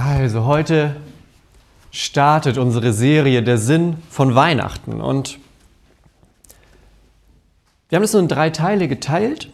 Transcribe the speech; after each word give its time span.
Also 0.00 0.44
heute 0.44 0.94
startet 1.90 2.56
unsere 2.56 2.92
Serie 2.92 3.42
Der 3.42 3.58
Sinn 3.58 3.96
von 4.10 4.36
Weihnachten. 4.36 5.00
Und 5.00 5.40
wir 7.88 7.96
haben 7.96 8.04
das 8.04 8.12
so 8.12 8.20
in 8.20 8.28
drei 8.28 8.50
Teile 8.50 8.86
geteilt. 8.86 9.50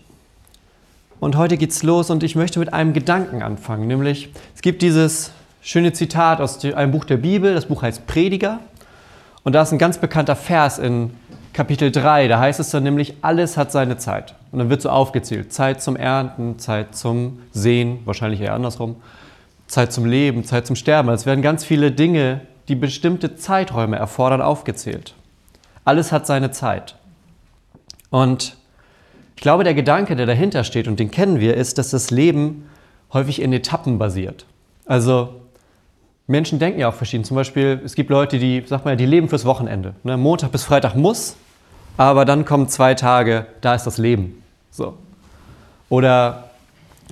Und 1.19 1.39
heute 1.39 1.57
geht's 1.57 1.83
los 1.83 2.11
und 2.11 2.23
ich 2.23 2.37
möchte 2.37 2.59
mit 2.59 2.75
einem 2.75 2.93
Gedanken 2.93 3.43
anfangen, 3.43 3.87
nämlich 3.87 4.29
es 4.55 4.61
gibt 4.61 4.83
dieses 4.83 5.33
schöne 5.63 5.95
Zitat 5.95 6.43
aus 6.43 6.63
einem 6.63 6.93
Buch 6.93 7.07
der 7.07 7.17
Bibel, 7.17 7.55
das 7.55 7.65
Buch 7.65 7.81
heißt 7.81 8.07
Prediger. 8.07 8.61
Und 9.45 9.55
da 9.55 9.63
ist 9.63 9.73
ein 9.73 9.79
ganz 9.79 9.97
bekannter 9.97 10.37
Vers 10.37 10.79
in 10.79 11.15
Kapitel 11.55 11.91
3, 11.91 12.29
da 12.29 12.39
heißt 12.39 12.61
es 12.61 12.69
dann 12.69 12.83
nämlich, 12.83 13.15
alles 13.23 13.57
hat 13.57 13.73
seine 13.73 13.97
Zeit. 13.97 14.35
Und 14.53 14.59
dann 14.59 14.69
wird 14.69 14.83
so 14.83 14.91
aufgezählt, 14.91 15.55
Zeit 15.55 15.81
zum 15.81 15.97
Ernten, 15.97 16.59
Zeit 16.59 16.95
zum 16.95 17.39
Sehen, 17.53 18.01
wahrscheinlich 18.05 18.43
eher 18.43 18.53
andersrum, 18.53 18.97
Zeit 19.67 19.93
zum 19.93 20.05
Leben, 20.05 20.45
Zeit 20.45 20.67
zum 20.67 20.77
Sterben. 20.77 21.09
Es 21.11 21.27
werden 21.27 21.43
ganz 21.43 21.65
viele 21.65 21.93
Dinge, 21.93 22.43
die 22.69 22.75
bestimmte 22.75 23.37
Zeiträume 23.37 23.97
erfordern, 23.97 24.43
aufgezählt. 24.43 25.15
Alles 25.85 26.13
hat 26.13 26.27
seine 26.27 26.51
Zeit. 26.51 26.97
Und 28.11 28.57
ich 29.37 29.43
glaube, 29.43 29.65
der 29.65 29.75
Gedanke, 29.75 30.17
der 30.17 30.27
dahinter 30.27 30.65
steht, 30.65 30.89
und 30.89 31.01
den 31.01 31.11
kennen 31.11 31.41
wir, 31.41 31.55
ist, 31.55 31.79
dass 31.79 31.91
das 31.91 32.11
Leben 32.11 32.69
häufig 33.13 33.43
in 33.43 33.53
Etappen 33.53 33.99
basiert. 33.99 34.47
Also 34.87 35.41
Menschen 36.27 36.59
denken 36.59 36.81
ja 36.81 36.89
auch 36.89 36.95
verschieden. 36.95 37.25
Zum 37.25 37.37
Beispiel, 37.37 37.81
es 37.85 37.95
gibt 37.95 38.11
Leute, 38.11 38.39
die, 38.39 38.63
sag 38.67 38.85
mal, 38.85 38.97
die 38.97 39.07
leben 39.07 39.29
fürs 39.29 39.45
Wochenende. 39.45 39.95
Ne? 40.05 40.17
Montag 40.17 40.53
bis 40.53 40.65
Freitag 40.65 40.95
muss, 40.95 41.37
aber 41.97 42.25
dann 42.25 42.45
kommen 42.45 42.69
zwei 42.69 42.95
Tage, 42.95 43.47
da 43.61 43.75
ist 43.75 43.85
das 43.85 43.99
Leben. 43.99 44.43
So. 44.71 44.95
Oder 45.89 46.51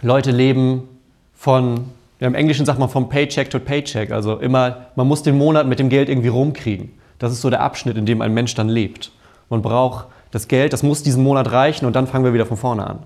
Leute 0.01 0.31
leben 0.31 0.89
von, 1.35 1.91
ja, 2.23 2.29
im 2.29 2.37
Englischen 2.37 2.65
sagt 2.65 2.79
man 2.79 2.89
vom 2.89 3.09
Paycheck 3.09 3.51
to 3.51 3.59
Paycheck, 3.59 4.13
also 4.13 4.37
immer, 4.37 4.87
man 4.95 5.09
muss 5.09 5.25
den 5.25 5.37
Monat 5.37 5.67
mit 5.67 5.81
dem 5.81 5.89
Geld 5.89 6.09
irgendwie 6.09 6.29
rumkriegen. 6.29 6.93
Das 7.19 7.33
ist 7.33 7.41
so 7.41 7.51
der 7.51 7.63
Abschnitt, 7.63 7.97
in 7.97 8.07
dem 8.07 8.23
ein 8.23 8.33
Mensch 8.33 8.55
dann 8.55 8.69
lebt. 8.69 9.11
Man 9.51 9.61
braucht 9.61 10.07
das 10.31 10.47
Geld, 10.47 10.73
das 10.73 10.85
muss 10.85 11.03
diesen 11.03 11.25
Monat 11.25 11.51
reichen 11.51 11.85
und 11.85 11.97
dann 11.97 12.07
fangen 12.07 12.25
wir 12.25 12.33
wieder 12.33 12.47
von 12.47 12.57
vorne 12.57 12.87
an. 12.87 13.01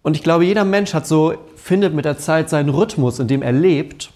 Und 0.00 0.16
ich 0.16 0.22
glaube, 0.22 0.46
jeder 0.46 0.64
Mensch 0.64 0.94
hat 0.94 1.06
so, 1.06 1.34
findet 1.56 1.92
mit 1.92 2.06
der 2.06 2.16
Zeit 2.16 2.48
seinen 2.48 2.70
Rhythmus, 2.70 3.18
in 3.18 3.28
dem 3.28 3.42
er 3.42 3.52
lebt. 3.52 4.12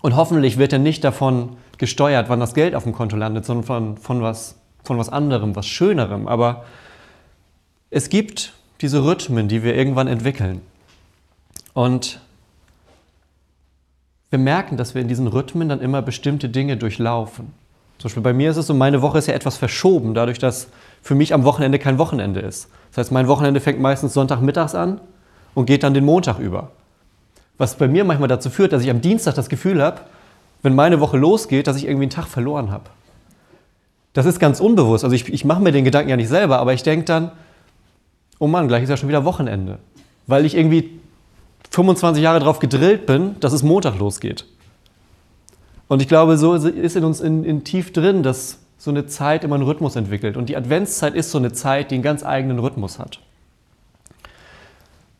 Und 0.00 0.16
hoffentlich 0.16 0.56
wird 0.56 0.72
er 0.72 0.78
nicht 0.78 1.04
davon 1.04 1.56
gesteuert, 1.76 2.30
wann 2.30 2.40
das 2.40 2.54
Geld 2.54 2.74
auf 2.74 2.84
dem 2.84 2.94
Konto 2.94 3.14
landet, 3.14 3.44
sondern 3.44 3.66
von, 3.66 3.96
von 3.98 4.22
was 4.22 4.56
von 4.84 4.96
was 4.96 5.10
anderem, 5.10 5.54
was 5.54 5.66
Schönerem. 5.66 6.26
Aber 6.28 6.64
es 7.90 8.08
gibt 8.08 8.54
diese 8.80 9.04
Rhythmen, 9.04 9.48
die 9.48 9.62
wir 9.62 9.74
irgendwann 9.74 10.08
entwickeln. 10.08 10.62
Und 11.74 12.21
wir 14.32 14.38
merken, 14.38 14.78
dass 14.78 14.94
wir 14.94 15.02
in 15.02 15.08
diesen 15.08 15.26
Rhythmen 15.26 15.68
dann 15.68 15.82
immer 15.82 16.00
bestimmte 16.00 16.48
Dinge 16.48 16.78
durchlaufen. 16.78 17.52
Zum 17.98 18.08
Beispiel 18.08 18.22
bei 18.22 18.32
mir 18.32 18.50
ist 18.50 18.56
es 18.56 18.66
so, 18.66 18.72
meine 18.72 19.02
Woche 19.02 19.18
ist 19.18 19.26
ja 19.26 19.34
etwas 19.34 19.58
verschoben, 19.58 20.14
dadurch, 20.14 20.38
dass 20.38 20.68
für 21.02 21.14
mich 21.14 21.34
am 21.34 21.44
Wochenende 21.44 21.78
kein 21.78 21.98
Wochenende 21.98 22.40
ist. 22.40 22.68
Das 22.90 22.98
heißt, 22.98 23.12
mein 23.12 23.28
Wochenende 23.28 23.60
fängt 23.60 23.78
meistens 23.78 24.14
Sonntagmittags 24.14 24.74
an 24.74 25.02
und 25.54 25.66
geht 25.66 25.82
dann 25.82 25.92
den 25.92 26.06
Montag 26.06 26.38
über. 26.38 26.70
Was 27.58 27.76
bei 27.76 27.88
mir 27.88 28.04
manchmal 28.04 28.28
dazu 28.28 28.48
führt, 28.48 28.72
dass 28.72 28.82
ich 28.82 28.88
am 28.88 29.02
Dienstag 29.02 29.34
das 29.34 29.50
Gefühl 29.50 29.82
habe, 29.82 30.00
wenn 30.62 30.74
meine 30.74 30.98
Woche 30.98 31.18
losgeht, 31.18 31.66
dass 31.66 31.76
ich 31.76 31.84
irgendwie 31.84 32.04
einen 32.04 32.10
Tag 32.10 32.26
verloren 32.26 32.70
habe. 32.70 32.84
Das 34.14 34.24
ist 34.24 34.38
ganz 34.38 34.60
unbewusst. 34.60 35.04
Also 35.04 35.14
ich, 35.14 35.30
ich 35.30 35.44
mache 35.44 35.60
mir 35.60 35.72
den 35.72 35.84
Gedanken 35.84 36.08
ja 36.08 36.16
nicht 36.16 36.28
selber, 36.28 36.58
aber 36.58 36.72
ich 36.72 36.82
denke 36.82 37.04
dann, 37.04 37.32
oh 38.38 38.46
Mann, 38.46 38.66
gleich 38.66 38.82
ist 38.82 38.88
ja 38.88 38.96
schon 38.96 39.10
wieder 39.10 39.26
Wochenende. 39.26 39.78
Weil 40.26 40.46
ich 40.46 40.56
irgendwie 40.56 41.01
25 41.72 42.22
Jahre 42.22 42.38
darauf 42.38 42.58
gedrillt 42.58 43.06
bin, 43.06 43.36
dass 43.40 43.52
es 43.52 43.62
Montag 43.62 43.98
losgeht. 43.98 44.46
Und 45.88 46.00
ich 46.00 46.08
glaube, 46.08 46.38
so 46.38 46.54
ist 46.54 46.96
in 46.96 47.04
uns 47.04 47.20
in, 47.20 47.44
in 47.44 47.64
tief 47.64 47.92
drin, 47.92 48.22
dass 48.22 48.58
so 48.78 48.90
eine 48.90 49.06
Zeit 49.06 49.44
immer 49.44 49.54
einen 49.54 49.64
Rhythmus 49.64 49.96
entwickelt. 49.96 50.36
Und 50.36 50.48
die 50.48 50.56
Adventszeit 50.56 51.14
ist 51.14 51.30
so 51.30 51.38
eine 51.38 51.52
Zeit, 51.52 51.90
die 51.90 51.96
einen 51.96 52.02
ganz 52.02 52.24
eigenen 52.24 52.58
Rhythmus 52.58 52.98
hat. 52.98 53.20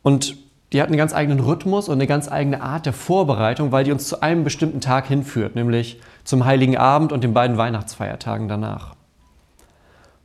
Und 0.02 0.36
die 0.72 0.80
hat 0.80 0.88
einen 0.88 0.96
ganz 0.96 1.14
eigenen 1.14 1.40
Rhythmus 1.40 1.88
und 1.88 1.94
eine 1.94 2.06
ganz 2.06 2.30
eigene 2.30 2.62
Art 2.62 2.86
der 2.86 2.92
Vorbereitung, 2.92 3.72
weil 3.72 3.84
die 3.84 3.92
uns 3.92 4.08
zu 4.08 4.22
einem 4.22 4.44
bestimmten 4.44 4.80
Tag 4.80 5.06
hinführt, 5.06 5.54
nämlich 5.54 6.00
zum 6.24 6.44
Heiligen 6.44 6.76
Abend 6.76 7.12
und 7.12 7.22
den 7.22 7.34
beiden 7.34 7.56
Weihnachtsfeiertagen 7.56 8.48
danach. 8.48 8.94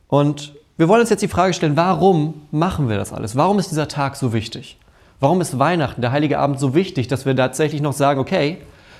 Und 0.08 0.54
wir 0.76 0.88
wollen 0.88 1.02
uns 1.02 1.10
jetzt 1.10 1.22
die 1.22 1.28
Frage 1.28 1.52
stellen, 1.52 1.76
warum 1.76 2.42
machen 2.50 2.88
wir 2.88 2.96
das 2.96 3.12
alles? 3.12 3.36
Warum 3.36 3.58
ist 3.58 3.70
dieser 3.70 3.88
Tag 3.88 4.16
so 4.16 4.32
wichtig? 4.32 4.78
Warum 5.20 5.40
ist 5.40 5.58
Weihnachten, 5.58 6.00
der 6.00 6.12
Heilige 6.12 6.38
Abend 6.38 6.60
so 6.60 6.74
wichtig, 6.74 7.08
dass 7.08 7.26
wir 7.26 7.34
tatsächlich 7.34 7.80
noch 7.80 7.92
sagen, 7.92 8.20
okay, 8.20 8.58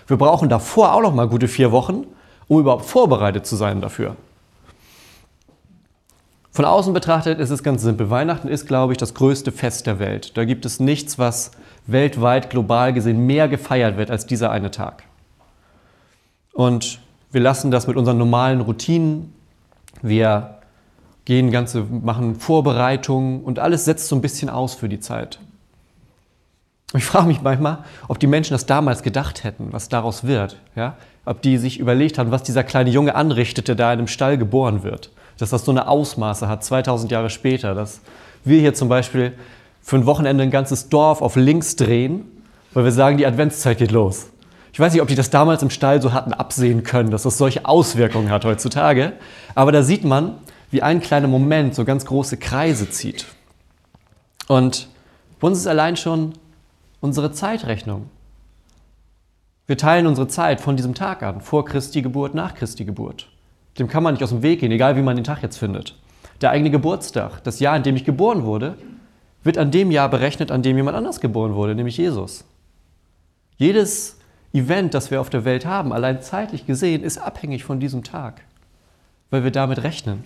wir 0.08 0.16
brauchen 0.16 0.48
davor 0.48 0.94
auch 0.94 1.02
noch 1.02 1.14
mal 1.14 1.28
gute 1.28 1.46
vier 1.46 1.70
Wochen, 1.70 2.06
um 2.48 2.60
überhaupt 2.60 2.84
vorbereitet 2.84 3.46
zu 3.46 3.54
sein 3.56 3.80
dafür? 3.80 4.16
Von 6.50 6.64
außen 6.64 6.92
betrachtet 6.92 7.38
ist 7.38 7.50
es 7.50 7.62
ganz 7.62 7.82
simpel. 7.82 8.10
Weihnachten 8.10 8.48
ist, 8.48 8.66
glaube 8.66 8.92
ich, 8.92 8.96
das 8.98 9.14
größte 9.14 9.52
Fest 9.52 9.86
der 9.86 10.00
Welt. 10.00 10.36
Da 10.36 10.44
gibt 10.44 10.66
es 10.66 10.80
nichts, 10.80 11.16
was 11.16 11.52
weltweit, 11.86 12.50
global 12.50 12.92
gesehen 12.92 13.26
mehr 13.26 13.46
gefeiert 13.46 13.96
wird 13.96 14.10
als 14.10 14.26
dieser 14.26 14.50
eine 14.50 14.72
Tag. 14.72 15.04
Und 16.52 16.98
wir 17.30 17.40
lassen 17.40 17.70
das 17.70 17.86
mit 17.86 17.96
unseren 17.96 18.18
normalen 18.18 18.60
Routinen. 18.60 19.32
Wir 20.02 20.58
gehen 21.26 21.52
ganze, 21.52 21.82
machen 21.82 22.34
Vorbereitungen 22.34 23.42
und 23.42 23.60
alles 23.60 23.84
setzt 23.84 24.08
so 24.08 24.16
ein 24.16 24.22
bisschen 24.22 24.50
aus 24.50 24.74
für 24.74 24.88
die 24.88 24.98
Zeit. 24.98 25.38
Ich 26.94 27.04
frage 27.04 27.26
mich 27.26 27.43
manchmal, 27.43 27.78
ob 28.09 28.19
die 28.19 28.26
Menschen 28.26 28.54
das 28.54 28.65
damals 28.65 29.03
gedacht 29.03 29.44
hätten, 29.44 29.69
was 29.72 29.91
daraus 29.91 30.25
wird. 30.25 30.56
Ja? 30.75 30.97
Ob 31.26 31.43
die 31.43 31.59
sich 31.59 31.78
überlegt 31.78 32.19
haben, 32.19 32.31
was 32.31 32.43
dieser 32.43 32.65
kleine 32.65 32.88
Junge 32.88 33.15
anrichtete, 33.15 33.76
da 33.76 33.93
in 33.93 33.99
einem 33.99 34.09
Stall 34.09 34.38
geboren 34.38 34.82
wird. 34.82 35.10
Dass 35.37 35.50
das 35.50 35.65
so 35.65 35.71
eine 35.71 35.87
Ausmaße 35.87 36.48
hat, 36.48 36.65
2000 36.65 37.12
Jahre 37.12 37.28
später. 37.28 37.75
Dass 37.75 38.00
wir 38.44 38.59
hier 38.60 38.72
zum 38.72 38.88
Beispiel 38.88 39.34
für 39.82 39.97
ein 39.97 40.06
Wochenende 40.06 40.43
ein 40.43 40.50
ganzes 40.50 40.88
Dorf 40.88 41.21
auf 41.21 41.37
links 41.37 41.77
drehen, 41.77 42.25
weil 42.72 42.84
wir 42.84 42.93
sagen, 42.93 43.19
die 43.19 43.27
Adventszeit 43.27 43.78
geht 43.78 43.91
los. 43.91 44.31
Ich 44.72 44.81
weiß 44.81 44.93
nicht, 44.93 45.03
ob 45.03 45.09
die 45.09 45.15
das 45.15 45.28
damals 45.28 45.62
im 45.62 45.71
Stall 45.71 46.00
so 46.00 46.12
hatten 46.12 46.32
absehen 46.32 46.84
können, 46.84 47.10
dass 47.10 47.25
das 47.25 47.37
solche 47.37 47.66
Auswirkungen 47.66 48.31
hat 48.31 48.44
heutzutage. 48.44 49.12
Aber 49.54 49.72
da 49.72 49.82
sieht 49.82 50.04
man, 50.04 50.37
wie 50.71 50.82
ein 50.82 51.00
kleiner 51.00 51.28
Moment 51.28 51.75
so 51.75 51.84
ganz 51.84 52.06
große 52.06 52.37
Kreise 52.38 52.88
zieht. 52.88 53.27
Und 54.47 54.88
bei 55.41 55.48
uns 55.48 55.59
ist 55.59 55.66
allein 55.66 55.97
schon 55.97 56.32
unsere 57.00 57.32
Zeitrechnung. 57.32 58.10
Wir 59.66 59.76
teilen 59.76 60.06
unsere 60.06 60.28
Zeit 60.28 60.60
von 60.60 60.76
diesem 60.76 60.94
Tag 60.94 61.22
an, 61.22 61.41
vor 61.41 61.64
Christi 61.64 62.03
Geburt, 62.03 62.34
nach 62.34 62.54
Christi 62.54 62.84
Geburt. 62.84 63.28
Dem 63.78 63.88
kann 63.88 64.03
man 64.03 64.14
nicht 64.14 64.22
aus 64.22 64.31
dem 64.31 64.42
Weg 64.42 64.60
gehen, 64.60 64.72
egal 64.72 64.97
wie 64.97 65.03
man 65.03 65.16
den 65.16 65.25
Tag 65.25 65.42
jetzt 65.42 65.59
findet. 65.59 65.94
Der 66.41 66.50
eigene 66.50 66.70
Geburtstag, 66.70 67.42
das 67.44 67.60
Jahr, 67.60 67.76
in 67.76 67.82
dem 67.82 67.97
ich 67.97 68.04
geboren 68.04 68.44
wurde, 68.44 68.76
wird 69.44 69.59
an 69.59 69.70
dem 69.70 69.91
Jahr 69.91 70.09
berechnet, 70.09 70.50
an 70.50 70.62
dem 70.62 70.76
jemand 70.76 70.97
anders 70.97 71.20
geboren 71.20 71.54
wurde, 71.54 71.75
nämlich 71.75 71.97
Jesus. 71.97 72.44
Jedes 73.56 74.19
Event, 74.53 74.94
das 74.94 75.10
wir 75.10 75.20
auf 75.20 75.30
der 75.30 75.44
Welt 75.44 75.66
haben, 75.66 75.92
allein 75.92 76.22
zeitlich 76.22 76.66
gesehen, 76.66 77.03
ist 77.03 77.19
abhängig 77.19 77.65
von 77.65 77.80
diesem 77.80 78.03
Tag, 78.03 78.42
weil 79.30 79.44
wir 79.44 79.50
damit 79.50 79.82
rechnen. 79.82 80.25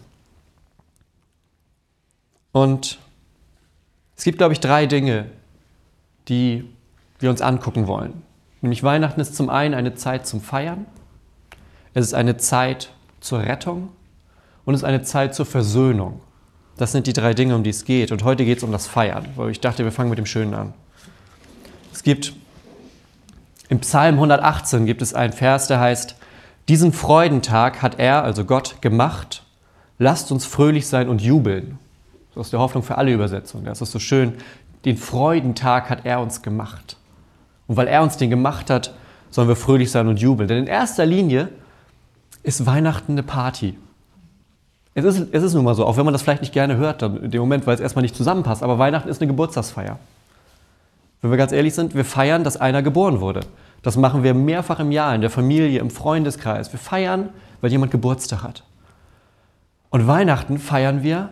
Und 2.52 2.98
es 4.16 4.24
gibt, 4.24 4.38
glaube 4.38 4.52
ich, 4.52 4.60
drei 4.60 4.86
Dinge, 4.86 5.26
die 6.32 6.64
wir 7.18 7.28
uns 7.28 7.42
angucken 7.42 7.86
wollen. 7.86 8.22
Nämlich 8.62 8.82
Weihnachten 8.82 9.20
ist 9.20 9.36
zum 9.36 9.50
einen 9.50 9.74
eine 9.74 9.94
Zeit 9.94 10.26
zum 10.26 10.40
Feiern, 10.40 10.86
es 11.92 12.06
ist 12.06 12.14
eine 12.14 12.38
Zeit 12.38 12.90
zur 13.20 13.40
Rettung 13.40 13.90
und 14.64 14.72
es 14.72 14.80
ist 14.80 14.84
eine 14.84 15.02
Zeit 15.02 15.34
zur 15.34 15.44
Versöhnung. 15.44 16.20
Das 16.78 16.90
sind 16.90 17.06
die 17.06 17.12
drei 17.12 17.34
Dinge, 17.34 17.54
um 17.54 17.64
die 17.64 17.70
es 17.70 17.84
geht. 17.84 18.12
Und 18.12 18.24
heute 18.24 18.46
geht 18.46 18.58
es 18.58 18.64
um 18.64 18.72
das 18.72 18.86
Feiern, 18.86 19.26
weil 19.36 19.50
ich 19.50 19.60
dachte, 19.60 19.84
wir 19.84 19.92
fangen 19.92 20.08
mit 20.08 20.18
dem 20.18 20.24
Schönen 20.24 20.54
an. 20.54 20.72
Es 21.92 22.02
gibt 22.02 22.32
im 23.68 23.80
Psalm 23.80 24.14
118 24.14 24.86
gibt 24.86 25.02
es 25.02 25.12
einen 25.12 25.34
Vers, 25.34 25.66
der 25.66 25.80
heißt, 25.80 26.16
diesen 26.68 26.94
Freudentag 26.94 27.82
hat 27.82 27.98
er, 27.98 28.24
also 28.24 28.46
Gott, 28.46 28.80
gemacht. 28.80 29.44
Lasst 29.98 30.32
uns 30.32 30.46
fröhlich 30.46 30.86
sein 30.86 31.10
und 31.10 31.20
jubeln. 31.20 31.78
Das 32.34 32.46
ist 32.46 32.52
der 32.52 32.60
Hoffnung 32.60 32.82
für 32.82 32.96
alle 32.96 33.12
Übersetzungen. 33.12 33.66
Das 33.66 33.82
ist 33.82 33.92
so 33.92 33.98
schön. 33.98 34.34
Den 34.84 34.96
Freudentag 34.96 35.90
hat 35.90 36.04
er 36.04 36.20
uns 36.20 36.42
gemacht. 36.42 36.96
Und 37.66 37.76
weil 37.76 37.86
er 37.86 38.02
uns 38.02 38.16
den 38.16 38.30
gemacht 38.30 38.70
hat, 38.70 38.94
sollen 39.30 39.48
wir 39.48 39.56
fröhlich 39.56 39.90
sein 39.90 40.08
und 40.08 40.20
jubeln. 40.20 40.48
Denn 40.48 40.58
in 40.58 40.66
erster 40.66 41.06
Linie 41.06 41.48
ist 42.42 42.66
Weihnachten 42.66 43.12
eine 43.12 43.22
Party. 43.22 43.78
Es 44.94 45.04
ist, 45.04 45.28
es 45.32 45.42
ist 45.42 45.54
nun 45.54 45.64
mal 45.64 45.74
so, 45.74 45.86
auch 45.86 45.96
wenn 45.96 46.04
man 46.04 46.12
das 46.12 46.22
vielleicht 46.22 46.42
nicht 46.42 46.52
gerne 46.52 46.76
hört, 46.76 47.00
dann 47.00 47.22
in 47.22 47.30
dem 47.30 47.40
Moment, 47.40 47.66
weil 47.66 47.74
es 47.74 47.80
erstmal 47.80 48.02
nicht 48.02 48.16
zusammenpasst. 48.16 48.62
Aber 48.62 48.78
Weihnachten 48.78 49.08
ist 49.08 49.20
eine 49.20 49.28
Geburtstagsfeier. 49.28 49.98
Wenn 51.22 51.30
wir 51.30 51.38
ganz 51.38 51.52
ehrlich 51.52 51.74
sind, 51.74 51.94
wir 51.94 52.04
feiern, 52.04 52.44
dass 52.44 52.56
einer 52.56 52.82
geboren 52.82 53.20
wurde. 53.20 53.40
Das 53.82 53.96
machen 53.96 54.22
wir 54.22 54.34
mehrfach 54.34 54.80
im 54.80 54.92
Jahr 54.92 55.14
in 55.14 55.20
der 55.20 55.30
Familie, 55.30 55.80
im 55.80 55.90
Freundeskreis. 55.90 56.72
Wir 56.72 56.78
feiern, 56.78 57.30
weil 57.60 57.70
jemand 57.70 57.92
Geburtstag 57.92 58.42
hat. 58.42 58.64
Und 59.90 60.06
Weihnachten 60.06 60.58
feiern 60.58 61.02
wir 61.02 61.30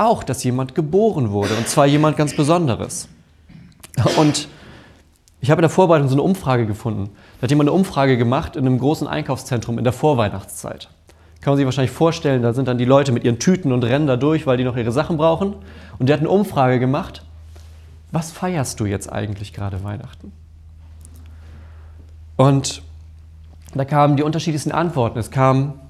auch, 0.00 0.22
dass 0.24 0.42
jemand 0.44 0.74
geboren 0.74 1.30
wurde. 1.30 1.54
Und 1.54 1.68
zwar 1.68 1.86
jemand 1.86 2.16
ganz 2.16 2.34
Besonderes. 2.34 3.08
Und 4.16 4.48
Ich 5.40 5.50
habe 5.50 5.60
in 5.60 5.62
der 5.62 5.70
Vorbereitung 5.70 6.08
so 6.08 6.14
eine 6.14 6.22
Umfrage 6.22 6.66
gefunden. 6.66 7.10
Da 7.38 7.44
hat 7.44 7.50
jemand 7.50 7.70
eine 7.70 7.76
Umfrage 7.76 8.18
gemacht 8.18 8.56
in 8.56 8.66
einem 8.66 8.78
großen 8.78 9.06
Einkaufszentrum 9.06 9.78
in 9.78 9.84
der 9.84 9.92
Vorweihnachtszeit. 9.92 10.90
Kann 11.40 11.52
man 11.52 11.56
sich 11.56 11.64
wahrscheinlich 11.64 11.92
vorstellen, 11.92 12.42
da 12.42 12.52
sind 12.52 12.68
dann 12.68 12.76
die 12.76 12.84
Leute 12.84 13.12
mit 13.12 13.24
ihren 13.24 13.38
Tüten 13.38 13.72
und 13.72 13.82
rennen 13.82 14.06
da 14.06 14.16
durch, 14.16 14.46
weil 14.46 14.58
die 14.58 14.64
noch 14.64 14.76
ihre 14.76 14.92
Sachen 14.92 15.16
brauchen. 15.16 15.54
Und 15.98 16.08
der 16.08 16.14
hat 16.14 16.20
eine 16.20 16.28
Umfrage 16.28 16.78
gemacht. 16.78 17.24
Was 18.12 18.30
feierst 18.30 18.78
du 18.80 18.84
jetzt 18.84 19.10
eigentlich 19.10 19.54
gerade 19.54 19.82
Weihnachten? 19.82 20.32
Und 22.36 22.82
da 23.74 23.86
kamen 23.86 24.16
die 24.16 24.22
unterschiedlichsten 24.22 24.72
Antworten. 24.72 25.18
Es 25.18 25.30
kam, 25.30 25.80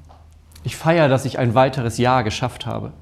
ich 0.62 0.76
feiere, 0.76 1.08
dass 1.08 1.24
ich 1.24 1.40
ein 1.40 1.54
weiteres 1.54 1.98
Jahr 1.98 2.22
geschafft 2.22 2.66
habe. 2.66 2.92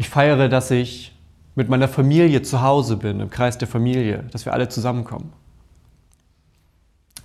Ich 0.00 0.08
feiere, 0.08 0.48
dass 0.48 0.70
ich 0.70 1.14
mit 1.54 1.68
meiner 1.68 1.86
Familie 1.86 2.40
zu 2.40 2.62
Hause 2.62 2.96
bin, 2.96 3.20
im 3.20 3.28
Kreis 3.28 3.58
der 3.58 3.68
Familie, 3.68 4.24
dass 4.32 4.46
wir 4.46 4.54
alle 4.54 4.66
zusammenkommen. 4.70 5.30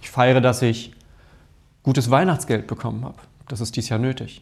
Ich 0.02 0.10
feiere, 0.12 0.42
dass 0.42 0.62
ich 0.62 0.92
gutes 1.84 2.12
Weihnachtsgeld 2.12 2.68
bekommen 2.68 3.06
habe. 3.06 3.16
Das 3.48 3.62
ist 3.62 3.78
dies 3.78 3.88
Jahr 3.88 3.98
nötig. 3.98 4.42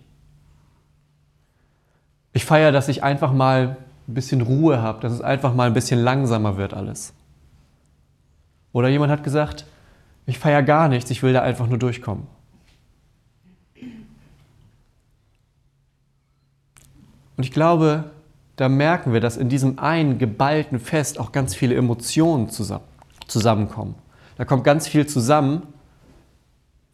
Ich 2.34 2.44
feiere, 2.44 2.72
dass 2.72 2.88
ich 2.88 3.04
einfach 3.04 3.32
mal 3.32 3.78
ein 4.08 4.14
bisschen 4.16 4.42
Ruhe 4.42 4.82
habe, 4.82 5.00
dass 5.02 5.14
es 5.14 5.22
einfach 5.22 5.54
mal 5.54 5.68
ein 5.68 5.76
bisschen 5.76 6.00
langsamer 6.00 6.58
wird 6.58 6.74
alles. 6.74 7.14
Oder 8.72 8.90
jemand 8.90 9.12
hat 9.12 9.24
gesagt, 9.24 9.68
ich 10.26 10.40
feiere 10.40 10.64
gar 10.64 10.88
nichts, 10.88 11.12
ich 11.12 11.22
will 11.22 11.34
da 11.34 11.44
einfach 11.44 11.68
nur 11.68 11.78
durchkommen. 11.78 12.26
Und 17.38 17.44
ich 17.44 17.52
glaube, 17.52 18.12
da 18.56 18.70
merken 18.70 19.14
wir, 19.14 19.20
dass 19.20 19.38
in 19.38 19.50
diesem 19.50 19.80
einen 19.80 20.20
geballten 20.20 20.80
Fest 20.80 21.20
auch 21.20 21.32
ganz 21.32 21.56
viele 21.56 21.76
Emotionen 21.76 22.50
zusammenkommen. 23.28 23.96
Da 24.38 24.46
kommt 24.46 24.64
ganz 24.64 24.88
viel 24.88 25.08
zusammen, 25.08 25.64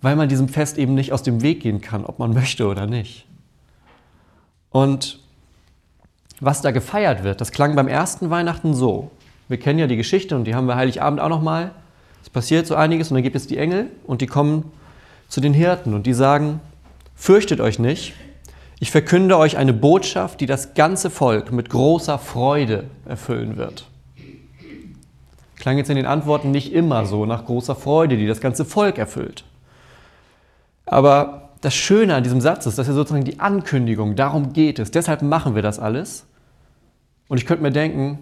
weil 0.01 0.15
man 0.15 0.29
diesem 0.29 0.47
Fest 0.47 0.77
eben 0.77 0.93
nicht 0.93 1.11
aus 1.11 1.23
dem 1.23 1.41
Weg 1.41 1.61
gehen 1.61 1.81
kann, 1.81 2.05
ob 2.05 2.19
man 2.19 2.33
möchte 2.33 2.67
oder 2.67 2.85
nicht. 2.85 3.25
Und 4.69 5.19
was 6.39 6.61
da 6.61 6.71
gefeiert 6.71 7.23
wird, 7.23 7.41
das 7.41 7.51
klang 7.51 7.75
beim 7.75 7.87
ersten 7.87 8.29
Weihnachten 8.29 8.73
so. 8.73 9.11
Wir 9.49 9.59
kennen 9.59 9.79
ja 9.79 9.87
die 9.87 9.97
Geschichte 9.97 10.35
und 10.35 10.45
die 10.45 10.55
haben 10.55 10.67
wir 10.67 10.75
Heiligabend 10.75 11.19
auch 11.19 11.27
nochmal. 11.27 11.71
Es 12.21 12.29
passiert 12.29 12.67
so 12.67 12.75
einiges 12.75 13.09
und 13.11 13.15
dann 13.15 13.23
gibt 13.23 13.35
es 13.35 13.47
die 13.47 13.57
Engel 13.57 13.87
und 14.05 14.21
die 14.21 14.27
kommen 14.27 14.71
zu 15.27 15.41
den 15.41 15.53
Hirten 15.53 15.93
und 15.93 16.05
die 16.05 16.13
sagen, 16.13 16.61
fürchtet 17.15 17.59
euch 17.59 17.79
nicht, 17.79 18.13
ich 18.79 18.91
verkünde 18.91 19.37
euch 19.37 19.57
eine 19.57 19.73
Botschaft, 19.73 20.39
die 20.39 20.45
das 20.45 20.73
ganze 20.73 21.09
Volk 21.09 21.51
mit 21.51 21.69
großer 21.69 22.17
Freude 22.17 22.85
erfüllen 23.05 23.57
wird. 23.57 23.85
Klang 25.57 25.77
jetzt 25.77 25.89
in 25.89 25.97
den 25.97 26.05
Antworten 26.05 26.51
nicht 26.51 26.71
immer 26.71 27.05
so 27.05 27.25
nach 27.25 27.45
großer 27.45 27.75
Freude, 27.75 28.15
die 28.15 28.27
das 28.27 28.39
ganze 28.39 28.63
Volk 28.63 28.97
erfüllt. 28.97 29.43
Aber 30.85 31.49
das 31.59 31.75
Schöne 31.75 32.15
an 32.15 32.23
diesem 32.23 32.39
Satz 32.39 32.65
ist, 32.65 32.77
dass 32.77 32.87
er 32.87 32.93
sozusagen 32.93 33.25
die 33.25 33.41
Ankündigung, 33.41 34.15
darum 34.15 34.53
geht 34.53 34.79
es, 34.79 34.91
deshalb 34.91 35.21
machen 35.21 35.55
wir 35.55 35.61
das 35.61 35.77
alles. 35.77 36.25
Und 37.27 37.37
ich 37.37 37.45
könnte 37.45 37.61
mir 37.61 37.71
denken, 37.71 38.19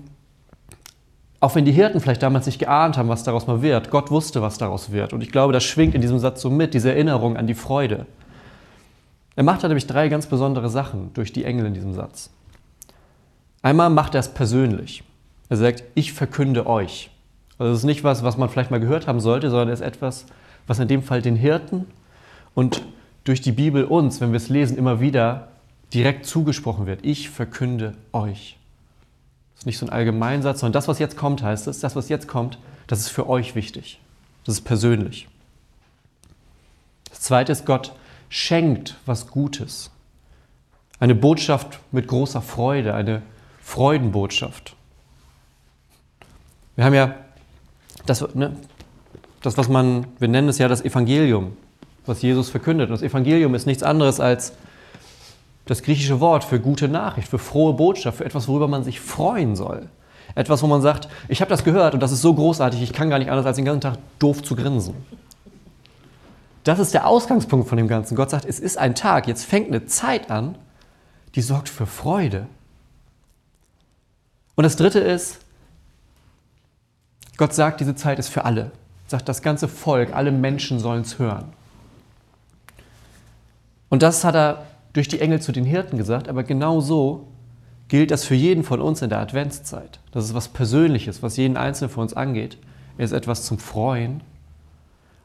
auch 1.39 1.53
wenn 1.53 1.65
die 1.65 1.71
Hirten 1.71 2.00
vielleicht 2.00 2.24
damals 2.24 2.48
nicht 2.48 2.57
geahnt 2.57 2.98
haben, 2.98 3.10
was 3.10 3.24
daraus 3.24 3.45
mal 3.45 3.62
wird, 3.62 3.92
Gott 3.92 4.10
wusste, 4.10 4.42
was 4.42 4.57
daraus 4.57 4.92
wird. 4.92 5.13
Und 5.13 5.21
ich 5.21 5.31
glaube, 5.31 5.53
das 5.53 5.63
schwingt 5.63 5.94
in 5.94 6.01
diesem 6.01 6.18
Satz 6.18 6.42
so 6.42 6.50
mit, 6.50 6.74
diese 6.74 6.89
Erinnerung 6.89 7.38
an 7.38 7.45
die 7.45 7.53
Freude. 7.53 8.07
Er 9.38 9.44
macht 9.44 9.63
da 9.63 9.68
nämlich 9.68 9.86
drei 9.86 10.10
ganz 10.10 10.25
besondere 10.25 10.68
Sachen 10.68 11.13
durch 11.13 11.31
die 11.31 11.45
Engel 11.45 11.68
in 11.68 11.75
diesem 11.75 11.94
Satz. 11.94 12.31
Einmal 13.62 13.92
macht 13.92 14.16
er 14.16 14.19
es 14.19 14.34
persönlich. 14.34 15.04
Er 15.48 15.57
sagt, 15.57 15.84
ich 15.94 16.12
verkünde 16.12 16.66
euch. 16.66 17.12
Also 17.60 17.72
das 17.72 17.80
ist 17.81 17.86
nicht 17.86 18.04
was, 18.04 18.24
was 18.24 18.36
man 18.38 18.50
vielleicht 18.50 18.72
mal 18.72 18.80
gehört 18.80 19.06
haben 19.06 19.19
sollte, 19.19 19.51
sondern 19.51 19.69
es 19.69 19.80
ist 19.80 19.86
etwas, 19.86 20.25
was 20.66 20.80
in 20.80 20.88
dem 20.88 21.04
Fall 21.04 21.22
den 21.22 21.36
Hirten 21.36 21.86
und 22.56 22.84
durch 23.25 23.39
die 23.39 23.51
Bibel 23.51 23.84
uns, 23.84 24.22
wenn 24.22 24.31
wir 24.31 24.38
es 24.38 24.50
lesen, 24.50 24.75
immer 24.75 25.01
wieder 25.01 25.50
direkt 25.94 26.25
zugesprochen 26.25 26.88
wird. 26.88 27.06
Ich 27.06 27.30
verkünde 27.30 27.94
euch. 28.13 28.57
Das 29.54 29.62
ist 29.62 29.66
nicht 29.68 29.78
so 29.78 29.86
ein 29.86 29.92
Allgemeinsatz, 29.92 30.62
sondern 30.62 30.74
das, 30.74 30.88
was 30.88 30.98
jetzt 30.98 31.16
kommt, 31.16 31.44
heißt 31.44 31.68
es, 31.68 31.80
das, 31.80 31.95
was 31.95 32.10
jetzt 32.10 32.28
kommt, 32.28 32.57
das 32.88 33.01
ist 33.01 33.10
für 33.10 33.30
euch 33.30 33.54
wichtig. 33.54 34.00
Das 34.45 34.56
ist 34.56 34.62
persönlich. 34.62 35.28
Das 37.10 37.22
zweite 37.22 37.51
ist, 37.51 37.68
Gott 37.68 37.94
schenkt 38.29 38.95
was 39.06 39.27
Gutes. 39.27 39.91
Eine 41.00 41.15
Botschaft 41.15 41.79
mit 41.91 42.07
großer 42.07 42.41
Freude, 42.41 42.94
eine 42.94 43.21
Freudenbotschaft. 43.62 44.75
Wir 46.75 46.85
haben 46.85 46.94
ja 46.94 47.15
das, 48.06 48.33
ne, 48.35 48.56
das, 49.41 49.57
was 49.57 49.68
man, 49.68 50.07
wir 50.19 50.27
nennen 50.27 50.50
es 50.50 50.57
ja 50.57 50.68
das 50.68 50.83
Evangelium, 50.83 51.56
was 52.06 52.21
Jesus 52.21 52.50
verkündet. 52.50 52.89
Und 52.89 52.95
das 52.95 53.01
Evangelium 53.01 53.56
ist 53.56 53.65
nichts 53.65 53.83
anderes 53.83 54.19
als 54.19 54.53
das 55.65 55.83
griechische 55.83 56.19
Wort 56.19 56.44
für 56.44 56.59
gute 56.59 56.88
Nachricht, 56.88 57.27
für 57.27 57.39
frohe 57.39 57.74
Botschaft, 57.74 58.18
für 58.18 58.25
etwas, 58.25 58.47
worüber 58.47 58.68
man 58.68 58.83
sich 58.83 59.00
freuen 59.00 59.56
soll. 59.56 59.89
Etwas, 60.35 60.62
wo 60.63 60.68
man 60.68 60.81
sagt, 60.81 61.07
ich 61.27 61.41
habe 61.41 61.50
das 61.50 61.63
gehört 61.63 61.94
und 61.94 62.00
das 62.01 62.12
ist 62.12 62.21
so 62.21 62.33
großartig, 62.33 62.81
ich 62.81 62.94
kann 62.94 63.09
gar 63.09 63.19
nicht 63.19 63.29
anders, 63.29 63.45
als 63.45 63.56
den 63.56 63.65
ganzen 63.65 63.81
Tag 63.81 63.97
doof 64.19 64.44
zu 64.44 64.56
grinsen. 64.56 64.94
Das 66.67 66.79
ist 66.79 66.93
der 66.93 67.07
Ausgangspunkt 67.07 67.69
von 67.69 67.77
dem 67.77 67.87
Ganzen. 67.87 68.15
Gott 68.15 68.29
sagt, 68.29 68.43
es 68.43 68.59
ist 68.59 68.77
ein 68.77 68.93
Tag, 68.93 69.25
jetzt 69.25 69.45
fängt 69.45 69.67
eine 69.67 69.85
Zeit 69.85 70.29
an, 70.29 70.57
die 71.33 71.41
sorgt 71.41 71.69
für 71.69 71.85
Freude. 71.85 72.47
Und 74.55 74.65
das 74.65 74.75
Dritte 74.75 74.99
ist, 74.99 75.39
Gott 77.37 77.53
sagt, 77.53 77.79
diese 77.79 77.95
Zeit 77.95 78.19
ist 78.19 78.27
für 78.27 78.43
alle. 78.43 78.71
Sagt, 79.07 79.29
das 79.29 79.41
ganze 79.41 79.69
Volk, 79.69 80.13
alle 80.13 80.33
Menschen 80.33 80.79
sollen 80.79 81.03
es 81.03 81.19
hören. 81.19 81.53
Und 83.87 84.03
das 84.03 84.25
hat 84.25 84.35
er 84.35 84.65
durch 84.91 85.07
die 85.07 85.21
Engel 85.21 85.41
zu 85.41 85.53
den 85.53 85.63
Hirten 85.63 85.97
gesagt, 85.97 86.27
aber 86.27 86.43
genau 86.43 86.81
so 86.81 87.27
gilt 87.87 88.11
das 88.11 88.25
für 88.25 88.35
jeden 88.35 88.65
von 88.65 88.81
uns 88.81 89.01
in 89.01 89.09
der 89.09 89.19
Adventszeit. 89.19 90.01
Das 90.11 90.25
ist 90.25 90.33
was 90.33 90.49
Persönliches, 90.49 91.23
was 91.23 91.37
jeden 91.37 91.55
Einzelnen 91.55 91.91
von 91.91 92.01
uns 92.01 92.13
angeht. 92.13 92.57
Es 92.97 93.11
ist 93.11 93.17
etwas 93.17 93.45
zum 93.45 93.57
Freuen 93.57 94.19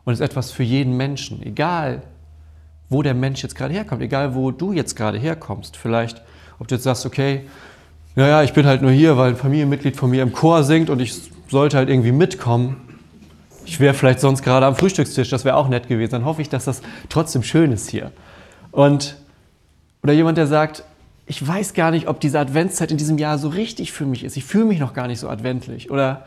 und 0.04 0.12
ist 0.12 0.20
etwas 0.20 0.50
für 0.50 0.62
jeden 0.62 0.96
Menschen, 0.96 1.42
egal 1.42 2.02
wo 2.88 3.02
der 3.02 3.14
Mensch 3.14 3.42
jetzt 3.42 3.54
gerade 3.54 3.72
herkommt, 3.72 4.02
egal 4.02 4.34
wo 4.34 4.50
du 4.50 4.72
jetzt 4.72 4.96
gerade 4.96 5.18
herkommst. 5.18 5.76
Vielleicht, 5.76 6.22
ob 6.58 6.68
du 6.68 6.74
jetzt 6.74 6.84
sagst, 6.84 7.06
okay, 7.06 7.42
naja, 8.14 8.42
ich 8.42 8.52
bin 8.52 8.66
halt 8.66 8.82
nur 8.82 8.90
hier, 8.90 9.16
weil 9.16 9.30
ein 9.30 9.36
Familienmitglied 9.36 9.96
von 9.96 10.10
mir 10.10 10.22
im 10.22 10.32
Chor 10.32 10.62
singt 10.62 10.90
und 10.90 11.00
ich 11.00 11.14
sollte 11.48 11.78
halt 11.78 11.88
irgendwie 11.88 12.12
mitkommen. 12.12 12.76
Ich 13.64 13.80
wäre 13.80 13.94
vielleicht 13.94 14.20
sonst 14.20 14.42
gerade 14.42 14.66
am 14.66 14.76
Frühstückstisch, 14.76 15.30
das 15.30 15.44
wäre 15.44 15.56
auch 15.56 15.68
nett 15.68 15.88
gewesen. 15.88 16.12
Dann 16.12 16.24
hoffe 16.24 16.42
ich, 16.42 16.48
dass 16.48 16.66
das 16.66 16.82
trotzdem 17.08 17.42
schön 17.42 17.72
ist 17.72 17.88
hier. 17.88 18.12
Und, 18.70 19.16
oder 20.02 20.12
jemand, 20.12 20.36
der 20.36 20.46
sagt, 20.46 20.84
ich 21.26 21.46
weiß 21.46 21.72
gar 21.72 21.90
nicht, 21.90 22.08
ob 22.08 22.20
diese 22.20 22.38
Adventszeit 22.38 22.90
in 22.90 22.98
diesem 22.98 23.16
Jahr 23.16 23.38
so 23.38 23.48
richtig 23.48 23.92
für 23.92 24.04
mich 24.04 24.24
ist. 24.24 24.36
Ich 24.36 24.44
fühle 24.44 24.66
mich 24.66 24.80
noch 24.80 24.92
gar 24.92 25.06
nicht 25.06 25.20
so 25.20 25.28
adventlich. 25.28 25.90
Oder 25.90 26.26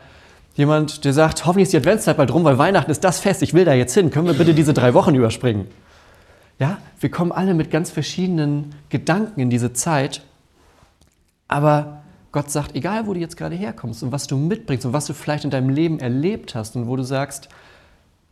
Jemand, 0.56 1.04
der 1.04 1.12
sagt, 1.12 1.44
hoffentlich 1.44 1.64
ist 1.64 1.72
die 1.74 1.76
Adventszeit 1.76 2.16
bald 2.16 2.32
rum, 2.32 2.44
weil 2.44 2.56
Weihnachten 2.56 2.90
ist 2.90 3.04
das 3.04 3.20
Fest, 3.20 3.42
ich 3.42 3.52
will 3.52 3.66
da 3.66 3.74
jetzt 3.74 3.92
hin. 3.92 4.10
Können 4.10 4.26
wir 4.26 4.34
bitte 4.34 4.54
diese 4.54 4.72
drei 4.72 4.94
Wochen 4.94 5.14
überspringen? 5.14 5.68
Ja, 6.58 6.78
wir 6.98 7.10
kommen 7.10 7.30
alle 7.30 7.52
mit 7.52 7.70
ganz 7.70 7.90
verschiedenen 7.90 8.74
Gedanken 8.88 9.38
in 9.40 9.50
diese 9.50 9.74
Zeit. 9.74 10.22
Aber 11.46 12.02
Gott 12.32 12.50
sagt, 12.50 12.74
egal 12.74 13.06
wo 13.06 13.12
du 13.12 13.20
jetzt 13.20 13.36
gerade 13.36 13.54
herkommst 13.54 14.02
und 14.02 14.12
was 14.12 14.26
du 14.26 14.38
mitbringst 14.38 14.86
und 14.86 14.94
was 14.94 15.04
du 15.04 15.12
vielleicht 15.12 15.44
in 15.44 15.50
deinem 15.50 15.68
Leben 15.68 16.00
erlebt 16.00 16.54
hast 16.54 16.74
und 16.74 16.88
wo 16.88 16.96
du 16.96 17.02
sagst, 17.02 17.50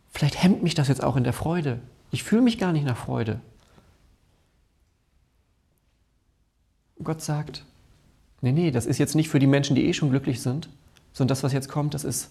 vielleicht 0.09 0.41
hemmt 0.41 0.63
mich 0.63 0.73
das 0.73 0.87
jetzt 0.87 1.03
auch 1.03 1.17
in 1.17 1.23
der 1.23 1.33
Freude. 1.33 1.79
Ich 2.09 2.23
fühle 2.23 2.41
mich 2.41 2.57
gar 2.57 2.71
nicht 2.71 2.85
nach 2.85 2.97
Freude. 2.97 3.39
Gott 7.03 7.21
sagt, 7.21 7.63
nee, 8.41 8.51
nee, 8.51 8.71
das 8.71 8.87
ist 8.87 8.97
jetzt 8.97 9.13
nicht 9.13 9.29
für 9.29 9.37
die 9.37 9.47
Menschen, 9.47 9.75
die 9.75 9.85
eh 9.85 9.93
schon 9.93 10.09
glücklich 10.09 10.41
sind, 10.41 10.69
sondern 11.15 11.29
das, 11.29 11.43
was 11.43 11.53
jetzt 11.53 11.69
kommt, 11.69 11.93
das 11.93 12.03
ist 12.03 12.29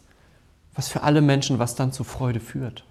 was 0.74 0.88
für 0.88 1.02
alle 1.02 1.22
Menschen, 1.22 1.58
was 1.58 1.74
dann 1.74 1.92
zu 1.92 2.04
Freude 2.04 2.38
führt. 2.38 2.84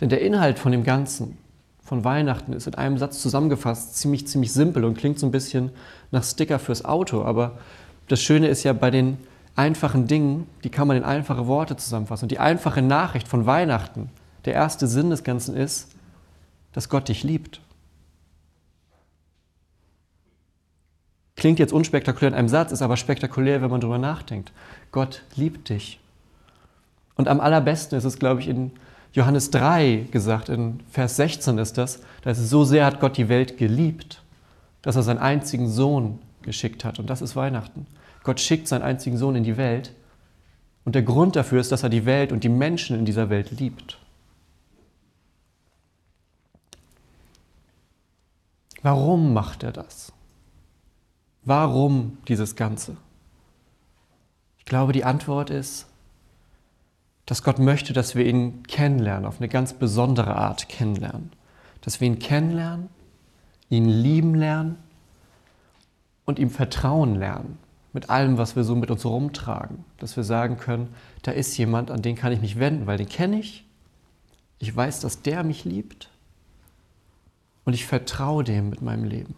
Denn 0.00 0.08
der 0.08 0.22
Inhalt 0.22 0.58
von 0.58 0.72
dem 0.72 0.84
Ganzen, 0.84 1.36
von 1.82 2.02
Weihnachten, 2.04 2.52
ist 2.54 2.66
in 2.66 2.74
einem 2.76 2.96
Satz 2.96 3.20
zusammengefasst 3.20 3.96
ziemlich, 3.96 4.26
ziemlich 4.26 4.52
simpel 4.52 4.84
und 4.84 4.96
klingt 4.96 5.18
so 5.18 5.26
ein 5.26 5.32
bisschen 5.32 5.70
nach 6.12 6.24
Sticker 6.24 6.58
fürs 6.58 6.84
Auto. 6.84 7.22
Aber 7.22 7.58
das 8.08 8.22
Schöne 8.22 8.48
ist 8.48 8.62
ja 8.62 8.72
bei 8.72 8.90
den 8.90 9.18
einfachen 9.54 10.06
Dingen, 10.06 10.46
die 10.62 10.70
kann 10.70 10.88
man 10.88 10.96
in 10.96 11.04
einfache 11.04 11.46
Worte 11.46 11.76
zusammenfassen. 11.76 12.24
Und 12.24 12.32
die 12.32 12.38
einfache 12.38 12.80
Nachricht 12.80 13.28
von 13.28 13.44
Weihnachten, 13.44 14.10
der 14.46 14.54
erste 14.54 14.86
Sinn 14.86 15.10
des 15.10 15.24
Ganzen 15.24 15.54
ist, 15.56 15.88
dass 16.72 16.88
Gott 16.88 17.08
dich 17.08 17.22
liebt. 17.22 17.60
Klingt 21.44 21.58
jetzt 21.58 21.74
unspektakulär 21.74 22.28
in 22.28 22.34
einem 22.34 22.48
Satz, 22.48 22.72
ist 22.72 22.80
aber 22.80 22.96
spektakulär, 22.96 23.60
wenn 23.60 23.70
man 23.70 23.82
darüber 23.82 23.98
nachdenkt. 23.98 24.50
Gott 24.92 25.24
liebt 25.36 25.68
dich. 25.68 26.00
Und 27.16 27.28
am 27.28 27.38
allerbesten 27.38 27.98
ist 27.98 28.04
es, 28.04 28.18
glaube 28.18 28.40
ich, 28.40 28.48
in 28.48 28.70
Johannes 29.12 29.50
3 29.50 30.06
gesagt, 30.10 30.48
in 30.48 30.80
Vers 30.90 31.16
16 31.16 31.58
ist 31.58 31.76
das, 31.76 32.00
dass 32.22 32.38
es 32.38 32.48
so 32.48 32.64
sehr 32.64 32.86
hat 32.86 32.98
Gott 32.98 33.18
die 33.18 33.28
Welt 33.28 33.58
geliebt, 33.58 34.22
dass 34.80 34.96
er 34.96 35.02
seinen 35.02 35.18
einzigen 35.18 35.68
Sohn 35.68 36.18
geschickt 36.40 36.82
hat. 36.82 36.98
Und 36.98 37.10
das 37.10 37.20
ist 37.20 37.36
Weihnachten. 37.36 37.86
Gott 38.22 38.40
schickt 38.40 38.66
seinen 38.66 38.80
einzigen 38.80 39.18
Sohn 39.18 39.36
in 39.36 39.44
die 39.44 39.58
Welt 39.58 39.92
und 40.86 40.94
der 40.94 41.02
Grund 41.02 41.36
dafür 41.36 41.60
ist, 41.60 41.70
dass 41.70 41.82
er 41.82 41.90
die 41.90 42.06
Welt 42.06 42.32
und 42.32 42.42
die 42.42 42.48
Menschen 42.48 42.98
in 42.98 43.04
dieser 43.04 43.28
Welt 43.28 43.50
liebt. 43.50 43.98
Warum 48.80 49.34
macht 49.34 49.62
er 49.62 49.72
das? 49.72 50.14
Warum 51.44 52.18
dieses 52.28 52.56
Ganze? 52.56 52.96
Ich 54.58 54.64
glaube, 54.64 54.92
die 54.92 55.04
Antwort 55.04 55.50
ist, 55.50 55.86
dass 57.26 57.42
Gott 57.42 57.58
möchte, 57.58 57.92
dass 57.92 58.14
wir 58.14 58.26
ihn 58.26 58.62
kennenlernen, 58.64 59.26
auf 59.26 59.40
eine 59.40 59.48
ganz 59.48 59.74
besondere 59.74 60.36
Art 60.36 60.68
kennenlernen. 60.68 61.32
Dass 61.80 62.00
wir 62.00 62.08
ihn 62.08 62.18
kennenlernen, 62.18 62.88
ihn 63.68 63.88
lieben 63.88 64.34
lernen 64.34 64.76
und 66.24 66.38
ihm 66.38 66.50
vertrauen 66.50 67.14
lernen 67.14 67.58
mit 67.92 68.10
allem, 68.10 68.38
was 68.38 68.56
wir 68.56 68.64
so 68.64 68.74
mit 68.74 68.90
uns 68.90 69.04
rumtragen. 69.04 69.84
Dass 69.98 70.16
wir 70.16 70.24
sagen 70.24 70.58
können, 70.58 70.94
da 71.22 71.30
ist 71.30 71.56
jemand, 71.56 71.90
an 71.90 72.02
den 72.02 72.16
kann 72.16 72.32
ich 72.32 72.40
mich 72.40 72.58
wenden, 72.58 72.86
weil 72.86 72.98
den 72.98 73.08
kenne 73.08 73.38
ich. 73.38 73.64
Ich 74.58 74.74
weiß, 74.74 75.00
dass 75.00 75.22
der 75.22 75.44
mich 75.44 75.64
liebt. 75.64 76.10
Und 77.64 77.72
ich 77.72 77.86
vertraue 77.86 78.44
dem 78.44 78.68
mit 78.68 78.82
meinem 78.82 79.04
Leben. 79.04 79.36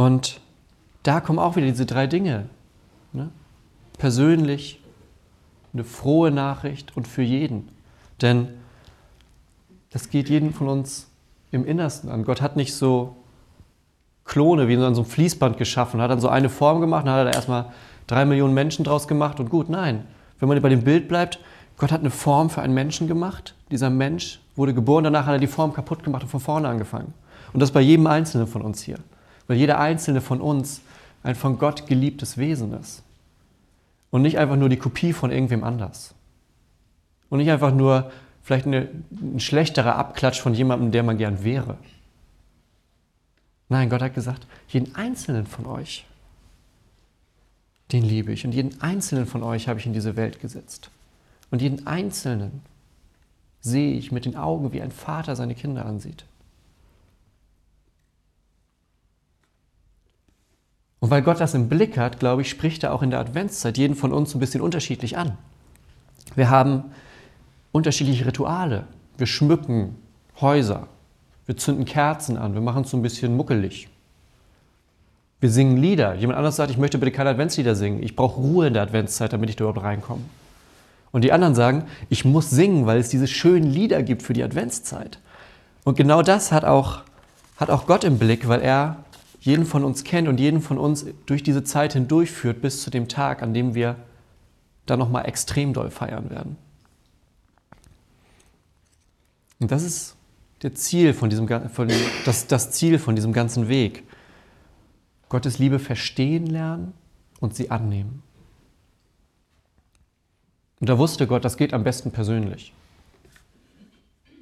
Und 0.00 0.40
da 1.02 1.20
kommen 1.20 1.38
auch 1.38 1.56
wieder 1.56 1.66
diese 1.66 1.84
drei 1.84 2.06
Dinge. 2.06 2.46
Ne? 3.12 3.28
Persönlich, 3.98 4.80
eine 5.74 5.84
frohe 5.84 6.30
Nachricht 6.30 6.96
und 6.96 7.06
für 7.06 7.20
jeden. 7.20 7.68
Denn 8.22 8.48
das 9.90 10.08
geht 10.08 10.30
jeden 10.30 10.54
von 10.54 10.68
uns 10.68 11.10
im 11.50 11.66
Innersten 11.66 12.08
an. 12.08 12.24
Gott 12.24 12.40
hat 12.40 12.56
nicht 12.56 12.74
so 12.74 13.14
Klone 14.24 14.68
wie 14.68 14.72
in 14.72 14.80
so 14.80 14.86
einem 14.86 15.04
Fließband 15.04 15.58
geschaffen, 15.58 16.00
hat 16.00 16.10
dann 16.10 16.18
so 16.18 16.30
eine 16.30 16.48
Form 16.48 16.80
gemacht, 16.80 17.06
dann 17.06 17.12
hat 17.12 17.26
er 17.26 17.32
da 17.32 17.32
erstmal 17.32 17.66
drei 18.06 18.24
Millionen 18.24 18.54
Menschen 18.54 18.86
draus 18.86 19.06
gemacht 19.06 19.38
und 19.38 19.50
gut, 19.50 19.68
nein. 19.68 20.06
Wenn 20.38 20.48
man 20.48 20.62
bei 20.62 20.70
dem 20.70 20.82
Bild 20.82 21.08
bleibt, 21.08 21.40
Gott 21.76 21.92
hat 21.92 22.00
eine 22.00 22.10
Form 22.10 22.48
für 22.48 22.62
einen 22.62 22.72
Menschen 22.72 23.06
gemacht. 23.06 23.54
Dieser 23.70 23.90
Mensch 23.90 24.40
wurde 24.56 24.72
geboren, 24.72 25.04
danach 25.04 25.26
hat 25.26 25.34
er 25.34 25.40
die 25.40 25.46
Form 25.46 25.74
kaputt 25.74 26.02
gemacht 26.02 26.22
und 26.22 26.30
von 26.30 26.40
vorne 26.40 26.68
angefangen. 26.68 27.12
Und 27.52 27.60
das 27.60 27.70
bei 27.70 27.82
jedem 27.82 28.06
Einzelnen 28.06 28.46
von 28.46 28.62
uns 28.62 28.80
hier. 28.80 28.96
Weil 29.50 29.56
jeder 29.56 29.80
Einzelne 29.80 30.20
von 30.20 30.40
uns 30.40 30.80
ein 31.24 31.34
von 31.34 31.58
Gott 31.58 31.88
geliebtes 31.88 32.38
Wesen 32.38 32.72
ist. 32.72 33.02
Und 34.12 34.22
nicht 34.22 34.38
einfach 34.38 34.54
nur 34.54 34.68
die 34.68 34.76
Kopie 34.76 35.12
von 35.12 35.32
irgendwem 35.32 35.64
anders. 35.64 36.14
Und 37.30 37.38
nicht 37.38 37.50
einfach 37.50 37.74
nur 37.74 38.12
vielleicht 38.44 38.66
eine, 38.68 38.86
ein 39.10 39.40
schlechterer 39.40 39.96
Abklatsch 39.96 40.40
von 40.40 40.54
jemandem, 40.54 40.92
der 40.92 41.02
man 41.02 41.18
gern 41.18 41.42
wäre. 41.42 41.78
Nein, 43.68 43.90
Gott 43.90 44.02
hat 44.02 44.14
gesagt, 44.14 44.46
jeden 44.68 44.94
einzelnen 44.94 45.48
von 45.48 45.66
euch, 45.66 46.06
den 47.90 48.04
liebe 48.04 48.32
ich. 48.32 48.44
Und 48.44 48.52
jeden 48.52 48.80
einzelnen 48.80 49.26
von 49.26 49.42
euch 49.42 49.66
habe 49.66 49.80
ich 49.80 49.86
in 49.86 49.92
diese 49.92 50.14
Welt 50.14 50.38
gesetzt. 50.38 50.92
Und 51.50 51.60
jeden 51.60 51.88
einzelnen 51.88 52.62
sehe 53.62 53.94
ich 53.94 54.12
mit 54.12 54.26
den 54.26 54.36
Augen, 54.36 54.72
wie 54.72 54.80
ein 54.80 54.92
Vater 54.92 55.34
seine 55.34 55.56
Kinder 55.56 55.86
ansieht. 55.86 56.24
Und 61.00 61.10
weil 61.10 61.22
Gott 61.22 61.40
das 61.40 61.54
im 61.54 61.68
Blick 61.68 61.96
hat, 61.96 62.20
glaube 62.20 62.42
ich, 62.42 62.50
spricht 62.50 62.84
er 62.84 62.92
auch 62.92 63.02
in 63.02 63.10
der 63.10 63.20
Adventszeit 63.20 63.78
jeden 63.78 63.96
von 63.96 64.12
uns 64.12 64.34
ein 64.34 64.40
bisschen 64.40 64.60
unterschiedlich 64.60 65.16
an. 65.16 65.36
Wir 66.36 66.50
haben 66.50 66.84
unterschiedliche 67.72 68.26
Rituale. 68.26 68.84
Wir 69.16 69.26
schmücken 69.26 69.96
Häuser, 70.40 70.86
wir 71.46 71.56
zünden 71.56 71.84
Kerzen 71.84 72.36
an, 72.36 72.54
wir 72.54 72.60
machen 72.60 72.84
es 72.84 72.90
so 72.90 72.96
ein 72.96 73.02
bisschen 73.02 73.36
muckelig. 73.36 73.88
Wir 75.40 75.50
singen 75.50 75.78
Lieder. 75.78 76.14
Jemand 76.14 76.36
anderes 76.36 76.56
sagt, 76.56 76.70
ich 76.70 76.76
möchte 76.76 76.98
bitte 76.98 77.12
keine 77.12 77.30
Adventslieder 77.30 77.74
singen. 77.74 78.02
Ich 78.02 78.14
brauche 78.14 78.40
Ruhe 78.40 78.66
in 78.66 78.74
der 78.74 78.82
Adventszeit, 78.82 79.32
damit 79.32 79.48
ich 79.48 79.56
dort 79.56 79.82
reinkomme. 79.82 80.22
Und 81.12 81.24
die 81.24 81.32
anderen 81.32 81.54
sagen, 81.54 81.84
ich 82.10 82.24
muss 82.24 82.50
singen, 82.50 82.86
weil 82.86 82.98
es 82.98 83.08
diese 83.08 83.26
schönen 83.26 83.70
Lieder 83.70 84.02
gibt 84.02 84.22
für 84.22 84.34
die 84.34 84.42
Adventszeit. 84.42 85.18
Und 85.84 85.96
genau 85.96 86.22
das 86.22 86.52
hat 86.52 86.64
auch, 86.64 87.00
hat 87.56 87.70
auch 87.70 87.86
Gott 87.86 88.04
im 88.04 88.18
Blick, 88.18 88.48
weil 88.48 88.60
er 88.60 88.96
jeden 89.40 89.64
von 89.64 89.84
uns 89.84 90.04
kennt 90.04 90.28
und 90.28 90.38
jeden 90.38 90.60
von 90.60 90.78
uns 90.78 91.06
durch 91.26 91.42
diese 91.42 91.64
Zeit 91.64 91.94
hindurchführt 91.94 92.60
bis 92.60 92.82
zu 92.82 92.90
dem 92.90 93.08
Tag, 93.08 93.42
an 93.42 93.54
dem 93.54 93.74
wir 93.74 93.96
dann 94.86 94.98
nochmal 94.98 95.26
extrem 95.26 95.72
doll 95.72 95.90
feiern 95.90 96.30
werden. 96.30 96.56
Und 99.58 99.70
das 99.70 99.82
ist 99.82 100.16
der 100.62 100.74
Ziel 100.74 101.14
von 101.14 101.30
diesem, 101.30 101.48
von, 101.70 101.88
das, 102.24 102.46
das 102.46 102.70
Ziel 102.70 102.98
von 102.98 103.14
diesem 103.14 103.32
ganzen 103.32 103.68
Weg. 103.68 104.04
Gottes 105.28 105.58
Liebe 105.58 105.78
verstehen 105.78 106.46
lernen 106.46 106.92
und 107.40 107.54
sie 107.54 107.70
annehmen. 107.70 108.22
Und 110.80 110.88
da 110.88 110.98
wusste 110.98 111.26
Gott, 111.26 111.44
das 111.44 111.56
geht 111.56 111.72
am 111.72 111.84
besten 111.84 112.10
persönlich. 112.10 112.74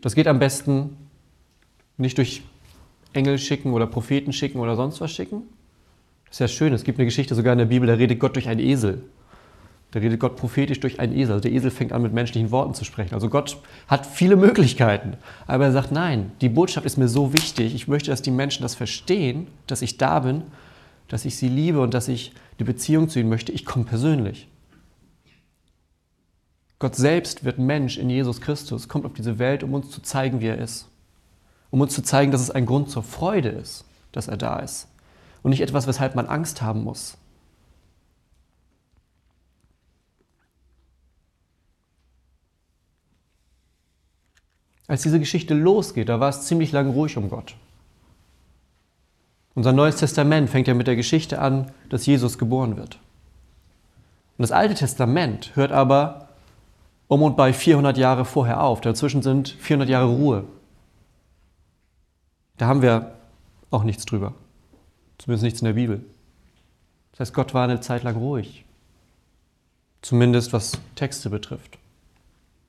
Das 0.00 0.14
geht 0.14 0.28
am 0.28 0.38
besten 0.38 0.96
nicht 1.96 2.16
durch 2.18 2.42
Engel 3.12 3.38
schicken 3.38 3.72
oder 3.72 3.86
Propheten 3.86 4.32
schicken 4.32 4.58
oder 4.58 4.76
sonst 4.76 5.00
was 5.00 5.10
schicken. 5.10 5.42
Das 6.26 6.36
ist 6.36 6.40
ja 6.40 6.48
schön. 6.48 6.72
Es 6.72 6.84
gibt 6.84 6.98
eine 6.98 7.06
Geschichte 7.06 7.34
sogar 7.34 7.52
in 7.52 7.58
der 7.58 7.66
Bibel, 7.66 7.86
da 7.86 7.94
redet 7.94 8.20
Gott 8.20 8.36
durch 8.36 8.48
einen 8.48 8.60
Esel. 8.60 9.02
Da 9.90 10.00
redet 10.00 10.20
Gott 10.20 10.36
prophetisch 10.36 10.80
durch 10.80 11.00
einen 11.00 11.16
Esel. 11.16 11.32
Also 11.32 11.42
der 11.42 11.52
Esel 11.52 11.70
fängt 11.70 11.92
an, 11.92 12.02
mit 12.02 12.12
menschlichen 12.12 12.50
Worten 12.50 12.74
zu 12.74 12.84
sprechen. 12.84 13.14
Also 13.14 13.30
Gott 13.30 13.56
hat 13.86 14.04
viele 14.04 14.36
Möglichkeiten. 14.36 15.16
Aber 15.46 15.64
er 15.64 15.72
sagt, 15.72 15.92
nein, 15.92 16.32
die 16.42 16.50
Botschaft 16.50 16.84
ist 16.84 16.98
mir 16.98 17.08
so 17.08 17.32
wichtig. 17.32 17.74
Ich 17.74 17.88
möchte, 17.88 18.10
dass 18.10 18.20
die 18.20 18.30
Menschen 18.30 18.62
das 18.62 18.74
verstehen, 18.74 19.46
dass 19.66 19.80
ich 19.80 19.96
da 19.96 20.20
bin, 20.20 20.42
dass 21.08 21.24
ich 21.24 21.36
sie 21.36 21.48
liebe 21.48 21.80
und 21.80 21.94
dass 21.94 22.08
ich 22.08 22.32
die 22.58 22.64
Beziehung 22.64 23.08
zu 23.08 23.18
ihnen 23.18 23.30
möchte. 23.30 23.52
Ich 23.52 23.64
komme 23.64 23.86
persönlich. 23.86 24.48
Gott 26.78 26.94
selbst 26.94 27.44
wird 27.44 27.58
Mensch 27.58 27.96
in 27.96 28.10
Jesus 28.10 28.40
Christus, 28.40 28.88
kommt 28.88 29.04
auf 29.04 29.14
diese 29.14 29.38
Welt, 29.38 29.64
um 29.64 29.74
uns 29.74 29.90
zu 29.90 30.00
zeigen, 30.02 30.40
wie 30.40 30.46
er 30.46 30.58
ist. 30.58 30.88
Um 31.70 31.80
uns 31.80 31.94
zu 31.94 32.02
zeigen, 32.02 32.32
dass 32.32 32.40
es 32.40 32.50
ein 32.50 32.66
Grund 32.66 32.90
zur 32.90 33.02
Freude 33.02 33.50
ist, 33.50 33.84
dass 34.12 34.28
er 34.28 34.36
da 34.36 34.58
ist. 34.58 34.88
Und 35.42 35.50
nicht 35.50 35.60
etwas, 35.60 35.86
weshalb 35.86 36.14
man 36.14 36.26
Angst 36.26 36.62
haben 36.62 36.84
muss. 36.84 37.16
Als 44.88 45.02
diese 45.02 45.20
Geschichte 45.20 45.52
losgeht, 45.52 46.08
da 46.08 46.18
war 46.18 46.30
es 46.30 46.46
ziemlich 46.46 46.72
lang 46.72 46.90
ruhig 46.90 47.18
um 47.18 47.28
Gott. 47.28 47.54
Unser 49.54 49.72
Neues 49.72 49.96
Testament 49.96 50.48
fängt 50.48 50.66
ja 50.66 50.74
mit 50.74 50.86
der 50.86 50.96
Geschichte 50.96 51.40
an, 51.40 51.70
dass 51.90 52.06
Jesus 52.06 52.38
geboren 52.38 52.76
wird. 52.76 52.98
Und 54.38 54.42
das 54.42 54.52
Alte 54.52 54.74
Testament 54.74 55.54
hört 55.56 55.72
aber 55.72 56.28
um 57.08 57.22
und 57.22 57.36
bei 57.36 57.52
400 57.52 57.98
Jahre 57.98 58.24
vorher 58.24 58.62
auf. 58.62 58.80
Dazwischen 58.80 59.20
sind 59.20 59.48
400 59.48 59.88
Jahre 59.88 60.06
Ruhe. 60.06 60.44
Da 62.58 62.66
haben 62.66 62.82
wir 62.82 63.14
auch 63.70 63.84
nichts 63.84 64.04
drüber. 64.04 64.34
Zumindest 65.18 65.44
nichts 65.44 65.60
in 65.60 65.66
der 65.66 65.72
Bibel. 65.72 66.04
Das 67.12 67.20
heißt, 67.20 67.34
Gott 67.34 67.54
war 67.54 67.64
eine 67.64 67.80
Zeit 67.80 68.02
lang 68.02 68.16
ruhig. 68.16 68.64
Zumindest 70.02 70.52
was 70.52 70.72
Texte 70.94 71.30
betrifft. 71.30 71.78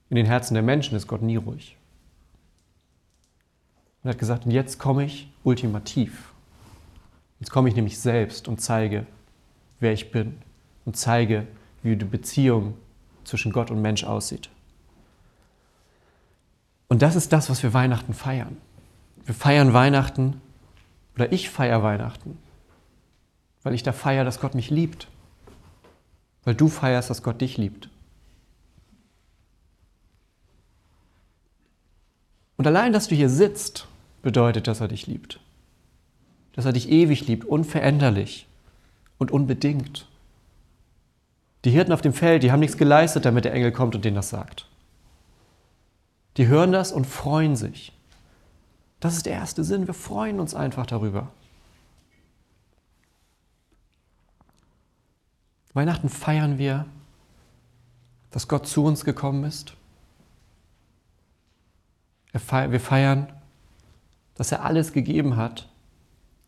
In 0.09 0.15
den 0.15 0.25
Herzen 0.25 0.53
der 0.53 0.63
Menschen 0.63 0.95
ist 0.95 1.07
Gott 1.07 1.21
nie 1.21 1.35
ruhig. 1.35 1.77
Und 4.03 4.09
hat 4.09 4.17
gesagt, 4.17 4.45
und 4.45 4.51
jetzt 4.51 4.79
komme 4.79 5.03
ich 5.03 5.29
ultimativ. 5.43 6.33
Jetzt 7.39 7.51
komme 7.51 7.69
ich 7.69 7.75
nämlich 7.75 7.99
selbst 7.99 8.47
und 8.47 8.61
zeige, 8.61 9.05
wer 9.79 9.93
ich 9.93 10.11
bin 10.11 10.37
und 10.85 10.97
zeige, 10.97 11.47
wie 11.83 11.95
die 11.95 12.05
Beziehung 12.05 12.75
zwischen 13.23 13.51
Gott 13.51 13.71
und 13.71 13.81
Mensch 13.81 14.03
aussieht. 14.03 14.49
Und 16.87 17.01
das 17.01 17.15
ist 17.15 17.31
das, 17.31 17.49
was 17.49 17.61
wir 17.61 17.73
Weihnachten 17.73 18.13
feiern. 18.13 18.57
Wir 19.29 19.35
feiern 19.35 19.73
Weihnachten 19.73 20.41
oder 21.13 21.31
ich 21.31 21.51
feiere 21.51 21.83
Weihnachten, 21.83 22.39
weil 23.61 23.75
ich 23.75 23.83
da 23.83 23.91
feiere, 23.93 24.25
dass 24.25 24.39
Gott 24.39 24.55
mich 24.55 24.71
liebt. 24.71 25.07
Weil 26.45 26.55
du 26.55 26.67
feierst, 26.67 27.11
dass 27.11 27.21
Gott 27.21 27.39
dich 27.39 27.55
liebt. 27.55 27.91
Und 32.57 32.65
allein, 32.65 32.91
dass 32.91 33.07
du 33.07 33.13
hier 33.13 33.29
sitzt, 33.29 33.85
bedeutet, 34.23 34.65
dass 34.65 34.81
er 34.81 34.87
dich 34.87 35.05
liebt. 35.05 35.39
Dass 36.53 36.65
er 36.65 36.73
dich 36.73 36.89
ewig 36.89 37.27
liebt, 37.27 37.45
unveränderlich 37.45 38.47
und 39.19 39.29
unbedingt. 39.29 40.07
Die 41.65 41.71
Hirten 41.71 41.91
auf 41.91 42.01
dem 42.01 42.13
Feld, 42.13 42.41
die 42.41 42.51
haben 42.51 42.61
nichts 42.61 42.79
geleistet, 42.79 43.25
damit 43.25 43.45
der 43.45 43.53
Engel 43.53 43.71
kommt 43.71 43.93
und 43.93 44.03
denen 44.03 44.15
das 44.15 44.31
sagt. 44.31 44.65
Die 46.37 46.47
hören 46.47 46.71
das 46.71 46.91
und 46.91 47.05
freuen 47.05 47.55
sich. 47.55 47.93
Das 48.99 49.15
ist 49.15 49.25
der 49.25 49.33
erste 49.33 49.63
Sinn. 49.63 49.87
Wir 49.87 49.93
freuen 49.93 50.39
uns 50.39 50.53
einfach 50.53 50.85
darüber. 50.85 51.31
Weihnachten 55.73 56.09
feiern 56.09 56.57
wir, 56.57 56.85
dass 58.31 58.47
Gott 58.47 58.67
zu 58.67 58.83
uns 58.83 59.05
gekommen 59.05 59.43
ist, 59.43 59.73
wir 62.31 62.79
feiern, 62.79 63.27
dass 64.35 64.51
er 64.51 64.63
alles 64.63 64.93
gegeben 64.93 65.35
hat, 65.35 65.67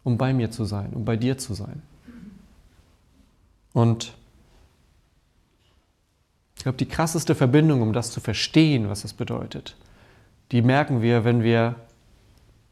um 0.04 0.18
bei 0.18 0.34
mir 0.34 0.52
zu 0.52 0.66
sein, 0.66 0.94
um 0.94 1.06
bei 1.06 1.18
dir 1.18 1.38
zu 1.38 1.54
sein. 1.54 1.82
Und 3.74 4.14
ich 6.56 6.64
glaube, 6.64 6.78
die 6.78 6.88
krasseste 6.88 7.34
Verbindung, 7.34 7.82
um 7.82 7.94
das 7.94 8.12
zu 8.12 8.20
verstehen, 8.20 8.90
was 8.90 9.02
das 9.02 9.14
bedeutet, 9.14 9.76
die 10.52 10.62
merken 10.62 11.02
wir, 11.02 11.24
wenn 11.24 11.42
wir 11.42 11.76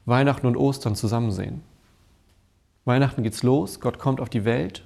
Weihnachten 0.10 0.48
und 0.48 0.58
Ostern 0.58 0.96
zusammen 0.96 1.32
sehen. 1.32 1.62
Weihnachten 2.86 3.24
geht's 3.24 3.44
los, 3.44 3.80
Gott 3.80 4.00
kommt 4.00 4.20
auf 4.20 4.30
die 4.30 4.46
Welt, 4.46 4.84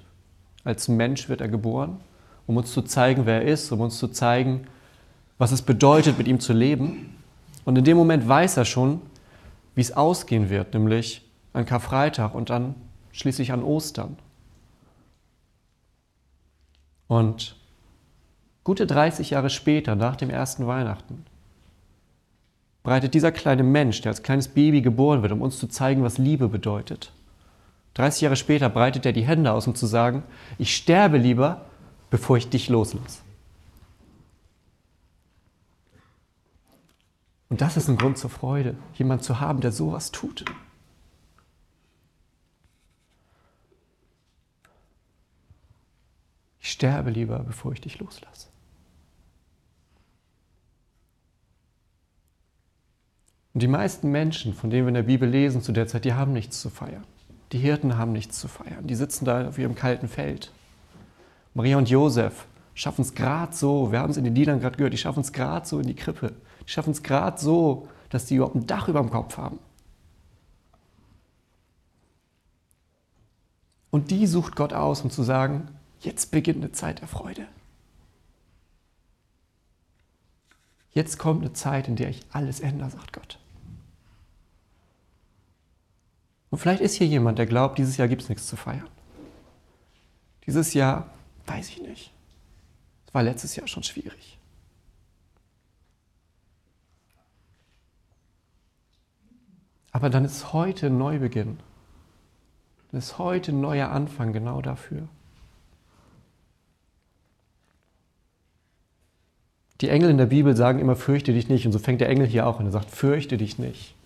als 0.62 0.88
Mensch 0.88 1.28
wird 1.28 1.40
er 1.40 1.48
geboren, 1.48 2.00
um 2.46 2.56
uns 2.56 2.72
zu 2.72 2.82
zeigen, 2.82 3.26
wer 3.26 3.42
er 3.42 3.52
ist, 3.52 3.72
um 3.72 3.80
uns 3.80 3.98
zu 3.98 4.08
zeigen, 4.08 4.66
was 5.38 5.52
es 5.52 5.62
bedeutet, 5.62 6.18
mit 6.18 6.28
ihm 6.28 6.40
zu 6.40 6.52
leben. 6.52 7.16
Und 7.64 7.76
in 7.76 7.84
dem 7.84 7.96
Moment 7.96 8.28
weiß 8.28 8.56
er 8.58 8.64
schon, 8.64 9.00
wie 9.74 9.80
es 9.80 9.92
ausgehen 9.92 10.50
wird, 10.50 10.74
nämlich 10.74 11.28
an 11.52 11.66
Karfreitag 11.66 12.34
und 12.34 12.50
dann 12.50 12.74
schließlich 13.12 13.52
an 13.52 13.62
Ostern. 13.62 14.16
Und 17.06 17.56
gute 18.64 18.86
30 18.86 19.30
Jahre 19.30 19.50
später, 19.50 19.94
nach 19.94 20.16
dem 20.16 20.30
ersten 20.30 20.66
Weihnachten, 20.66 21.24
breitet 22.84 23.14
dieser 23.14 23.32
kleine 23.32 23.64
Mensch, 23.64 24.02
der 24.02 24.10
als 24.10 24.22
kleines 24.22 24.46
Baby 24.46 24.82
geboren 24.82 25.22
wird, 25.22 25.32
um 25.32 25.42
uns 25.42 25.58
zu 25.58 25.66
zeigen, 25.66 26.04
was 26.04 26.18
Liebe 26.18 26.48
bedeutet. 26.48 27.12
30 27.94 28.22
Jahre 28.22 28.36
später 28.36 28.68
breitet 28.68 29.06
er 29.06 29.12
die 29.12 29.24
Hände 29.24 29.50
aus, 29.50 29.66
um 29.66 29.74
zu 29.74 29.86
sagen, 29.86 30.22
ich 30.58 30.76
sterbe 30.76 31.16
lieber, 31.16 31.64
bevor 32.10 32.36
ich 32.36 32.50
dich 32.50 32.68
loslasse. 32.68 33.22
Und 37.48 37.60
das 37.60 37.76
ist 37.76 37.88
ein 37.88 37.96
Grund 37.96 38.18
zur 38.18 38.30
Freude, 38.30 38.76
jemand 38.94 39.24
zu 39.24 39.40
haben, 39.40 39.60
der 39.60 39.72
sowas 39.72 40.10
tut. 40.12 40.44
Ich 46.60 46.70
sterbe 46.70 47.10
lieber, 47.10 47.38
bevor 47.38 47.72
ich 47.72 47.80
dich 47.80 47.98
loslasse. 47.98 48.48
Und 53.54 53.62
die 53.62 53.68
meisten 53.68 54.10
Menschen, 54.10 54.52
von 54.52 54.68
denen 54.68 54.84
wir 54.84 54.88
in 54.88 54.94
der 54.94 55.02
Bibel 55.04 55.28
lesen 55.28 55.62
zu 55.62 55.70
der 55.70 55.86
Zeit, 55.86 56.04
die 56.04 56.12
haben 56.12 56.32
nichts 56.32 56.60
zu 56.60 56.70
feiern. 56.70 57.04
Die 57.52 57.58
Hirten 57.58 57.96
haben 57.96 58.10
nichts 58.10 58.40
zu 58.40 58.48
feiern. 58.48 58.86
Die 58.86 58.96
sitzen 58.96 59.24
da 59.24 59.46
auf 59.46 59.58
ihrem 59.58 59.76
kalten 59.76 60.08
Feld. 60.08 60.50
Maria 61.54 61.78
und 61.78 61.88
Josef 61.88 62.46
schaffen 62.74 63.02
es 63.02 63.14
gerade 63.14 63.54
so, 63.54 63.92
wir 63.92 64.00
haben 64.00 64.10
es 64.10 64.16
in 64.16 64.24
den 64.24 64.34
Liedern 64.34 64.58
gerade 64.58 64.76
gehört, 64.76 64.92
die 64.92 64.98
schaffen 64.98 65.20
es 65.20 65.32
gerade 65.32 65.64
so 65.66 65.78
in 65.78 65.86
die 65.86 65.94
Krippe. 65.94 66.32
Die 66.66 66.70
schaffen 66.70 66.90
es 66.90 67.04
gerade 67.04 67.40
so, 67.40 67.88
dass 68.10 68.26
die 68.26 68.34
überhaupt 68.34 68.56
ein 68.56 68.66
Dach 68.66 68.88
über 68.88 69.00
dem 69.00 69.10
Kopf 69.10 69.36
haben. 69.36 69.60
Und 73.92 74.10
die 74.10 74.26
sucht 74.26 74.56
Gott 74.56 74.72
aus, 74.72 75.02
um 75.02 75.10
zu 75.10 75.22
sagen, 75.22 75.68
jetzt 76.00 76.32
beginnt 76.32 76.64
eine 76.64 76.72
Zeit 76.72 77.00
der 77.00 77.06
Freude. 77.06 77.46
Jetzt 80.92 81.20
kommt 81.20 81.42
eine 81.42 81.52
Zeit, 81.52 81.86
in 81.86 81.94
der 81.94 82.08
ich 82.08 82.22
alles 82.32 82.58
ändere, 82.58 82.90
sagt 82.90 83.12
Gott. 83.12 83.38
Und 86.54 86.58
vielleicht 86.58 86.82
ist 86.82 86.94
hier 86.94 87.08
jemand, 87.08 87.40
der 87.40 87.46
glaubt, 87.46 87.78
dieses 87.78 87.96
Jahr 87.96 88.06
gibt 88.06 88.22
es 88.22 88.28
nichts 88.28 88.46
zu 88.46 88.54
feiern. 88.54 88.86
Dieses 90.46 90.72
Jahr, 90.72 91.10
weiß 91.46 91.68
ich 91.70 91.82
nicht. 91.82 92.12
Es 93.08 93.12
war 93.12 93.24
letztes 93.24 93.56
Jahr 93.56 93.66
schon 93.66 93.82
schwierig. 93.82 94.38
Aber 99.90 100.10
dann 100.10 100.24
ist 100.24 100.52
heute 100.52 100.86
ein 100.86 100.96
Neubeginn. 100.96 101.58
Dann 102.92 102.98
ist 103.00 103.18
heute 103.18 103.50
ein 103.50 103.60
neuer 103.60 103.88
Anfang 103.88 104.32
genau 104.32 104.62
dafür. 104.62 105.08
Die 109.80 109.88
Engel 109.88 110.10
in 110.10 110.18
der 110.18 110.26
Bibel 110.26 110.54
sagen 110.54 110.78
immer, 110.78 110.94
fürchte 110.94 111.32
dich 111.32 111.48
nicht. 111.48 111.66
Und 111.66 111.72
so 111.72 111.80
fängt 111.80 112.00
der 112.00 112.10
Engel 112.10 112.28
hier 112.28 112.46
auch 112.46 112.60
an. 112.60 112.66
Er 112.66 112.70
sagt, 112.70 112.92
fürchte 112.92 113.38
dich 113.38 113.58
nicht. 113.58 113.96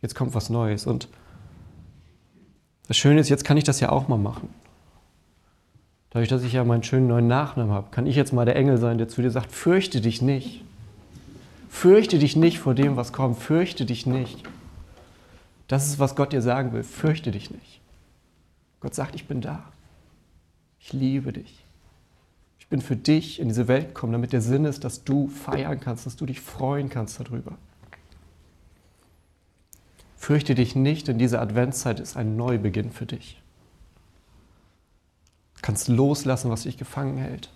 Jetzt 0.00 0.14
kommt 0.14 0.32
was 0.32 0.48
Neues. 0.48 0.86
Und 0.86 1.10
das 2.90 2.96
Schöne 2.96 3.20
ist, 3.20 3.28
jetzt 3.28 3.44
kann 3.44 3.56
ich 3.56 3.62
das 3.62 3.78
ja 3.78 3.90
auch 3.90 4.08
mal 4.08 4.18
machen. 4.18 4.48
Dadurch, 6.10 6.28
dass 6.28 6.42
ich 6.42 6.54
ja 6.54 6.64
meinen 6.64 6.82
schönen 6.82 7.06
neuen 7.06 7.28
Nachnamen 7.28 7.72
habe, 7.72 7.86
kann 7.92 8.04
ich 8.04 8.16
jetzt 8.16 8.32
mal 8.32 8.44
der 8.44 8.56
Engel 8.56 8.78
sein, 8.78 8.98
der 8.98 9.06
zu 9.06 9.22
dir 9.22 9.30
sagt, 9.30 9.52
fürchte 9.52 10.00
dich 10.00 10.22
nicht. 10.22 10.64
Fürchte 11.68 12.18
dich 12.18 12.34
nicht 12.34 12.58
vor 12.58 12.74
dem, 12.74 12.96
was 12.96 13.12
kommt. 13.12 13.38
Fürchte 13.38 13.84
dich 13.84 14.06
nicht. 14.06 14.42
Das 15.68 15.86
ist, 15.86 16.00
was 16.00 16.16
Gott 16.16 16.32
dir 16.32 16.42
sagen 16.42 16.72
will. 16.72 16.82
Fürchte 16.82 17.30
dich 17.30 17.52
nicht. 17.52 17.80
Gott 18.80 18.96
sagt, 18.96 19.14
ich 19.14 19.28
bin 19.28 19.40
da. 19.40 19.62
Ich 20.80 20.92
liebe 20.92 21.32
dich. 21.32 21.64
Ich 22.58 22.66
bin 22.66 22.80
für 22.80 22.96
dich 22.96 23.38
in 23.38 23.46
diese 23.46 23.68
Welt 23.68 23.94
gekommen, 23.94 24.14
damit 24.14 24.32
der 24.32 24.40
Sinn 24.40 24.64
ist, 24.64 24.82
dass 24.82 25.04
du 25.04 25.28
feiern 25.28 25.78
kannst, 25.78 26.06
dass 26.06 26.16
du 26.16 26.26
dich 26.26 26.40
freuen 26.40 26.88
kannst 26.88 27.20
darüber. 27.20 27.56
Fürchte 30.20 30.54
dich 30.54 30.76
nicht, 30.76 31.08
denn 31.08 31.16
diese 31.16 31.40
Adventszeit 31.40 31.98
ist 31.98 32.14
ein 32.14 32.36
Neubeginn 32.36 32.92
für 32.92 33.06
dich. 33.06 33.40
Du 35.56 35.62
kannst 35.62 35.88
loslassen, 35.88 36.50
was 36.50 36.64
dich 36.64 36.76
gefangen 36.76 37.16
hält. 37.16 37.46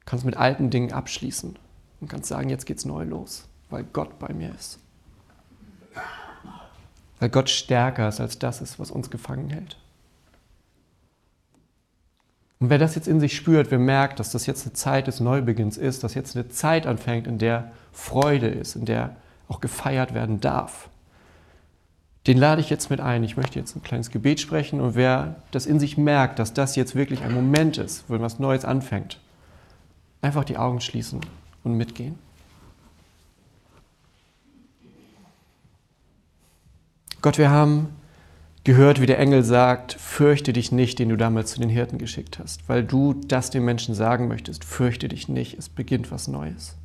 Du 0.00 0.06
kannst 0.06 0.24
mit 0.24 0.36
alten 0.36 0.70
Dingen 0.70 0.92
abschließen 0.92 1.56
und 2.00 2.08
kannst 2.08 2.28
sagen, 2.28 2.50
jetzt 2.50 2.66
geht's 2.66 2.84
neu 2.84 3.04
los, 3.04 3.46
weil 3.70 3.84
Gott 3.84 4.18
bei 4.18 4.34
mir 4.34 4.52
ist. 4.52 4.80
Weil 7.20 7.28
Gott 7.28 7.48
stärker 7.48 8.08
ist 8.08 8.18
als 8.18 8.40
das 8.40 8.60
ist, 8.60 8.80
was 8.80 8.90
uns 8.90 9.08
gefangen 9.08 9.50
hält. 9.50 9.76
Und 12.58 12.70
wer 12.70 12.78
das 12.78 12.96
jetzt 12.96 13.06
in 13.06 13.20
sich 13.20 13.36
spürt, 13.36 13.70
wer 13.70 13.78
merkt, 13.78 14.18
dass 14.18 14.32
das 14.32 14.46
jetzt 14.46 14.66
eine 14.66 14.72
Zeit 14.72 15.06
des 15.06 15.20
Neubeginns 15.20 15.76
ist, 15.76 16.02
dass 16.02 16.14
jetzt 16.14 16.34
eine 16.34 16.48
Zeit 16.48 16.88
anfängt, 16.88 17.28
in 17.28 17.38
der 17.38 17.70
Freude 17.92 18.48
ist, 18.48 18.74
in 18.74 18.84
der 18.84 19.14
auch 19.48 19.60
gefeiert 19.60 20.14
werden 20.14 20.40
darf. 20.40 20.88
Den 22.26 22.36
lade 22.36 22.60
ich 22.60 22.68
jetzt 22.68 22.90
mit 22.90 23.00
ein. 23.00 23.24
Ich 23.24 23.36
möchte 23.36 23.58
jetzt 23.58 23.74
ein 23.74 23.82
kleines 23.82 24.10
Gebet 24.10 24.40
sprechen 24.40 24.80
und 24.80 24.94
wer 24.94 25.36
das 25.50 25.66
in 25.66 25.80
sich 25.80 25.96
merkt, 25.96 26.38
dass 26.38 26.52
das 26.52 26.76
jetzt 26.76 26.94
wirklich 26.94 27.22
ein 27.22 27.32
Moment 27.32 27.78
ist, 27.78 28.04
wo 28.08 28.20
was 28.20 28.38
Neues 28.38 28.64
anfängt, 28.64 29.18
einfach 30.20 30.44
die 30.44 30.58
Augen 30.58 30.80
schließen 30.80 31.20
und 31.64 31.74
mitgehen. 31.74 32.18
Gott, 37.20 37.38
wir 37.38 37.50
haben 37.50 37.88
gehört, 38.62 39.00
wie 39.00 39.06
der 39.06 39.18
Engel 39.18 39.42
sagt, 39.42 39.94
fürchte 39.94 40.52
dich 40.52 40.70
nicht, 40.70 40.98
den 40.98 41.08
du 41.08 41.16
damals 41.16 41.52
zu 41.52 41.60
den 41.60 41.70
Hirten 41.70 41.98
geschickt 41.98 42.38
hast, 42.38 42.68
weil 42.68 42.84
du 42.84 43.14
das 43.14 43.50
den 43.50 43.64
Menschen 43.64 43.94
sagen 43.94 44.28
möchtest, 44.28 44.64
fürchte 44.64 45.08
dich 45.08 45.28
nicht, 45.28 45.58
es 45.58 45.68
beginnt 45.68 46.12
was 46.12 46.28
Neues. 46.28 46.77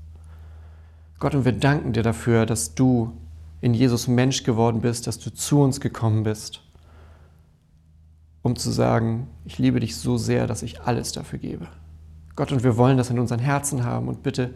Gott, 1.23 1.36
und 1.36 1.45
wir 1.45 1.53
danken 1.53 1.93
dir 1.93 2.03
dafür, 2.03 2.45
dass 2.45 2.75
du 2.75 3.13
in 3.62 3.73
Jesus 3.73 4.09
Mensch 4.09 4.43
geworden 4.43 4.81
bist, 4.81 5.07
dass 5.07 5.19
du 5.19 5.33
zu 5.33 5.62
uns 5.62 5.79
gekommen 5.79 6.23
bist, 6.23 6.59
um 8.41 8.57
zu 8.57 8.69
sagen, 8.71 9.29
ich 9.45 9.57
liebe 9.57 9.79
dich 9.79 9.95
so 9.95 10.17
sehr, 10.17 10.47
dass 10.47 10.63
ich 10.63 10.81
alles 10.81 11.13
dafür 11.13 11.39
gebe. 11.39 11.69
Gott, 12.36 12.51
und 12.51 12.65
wir 12.65 12.75
wollen 12.75 12.97
das 12.97 13.09
in 13.09 13.19
unseren 13.19 13.39
Herzen 13.39 13.86
haben 13.86 14.09
und 14.09 14.21
bitte 14.21 14.53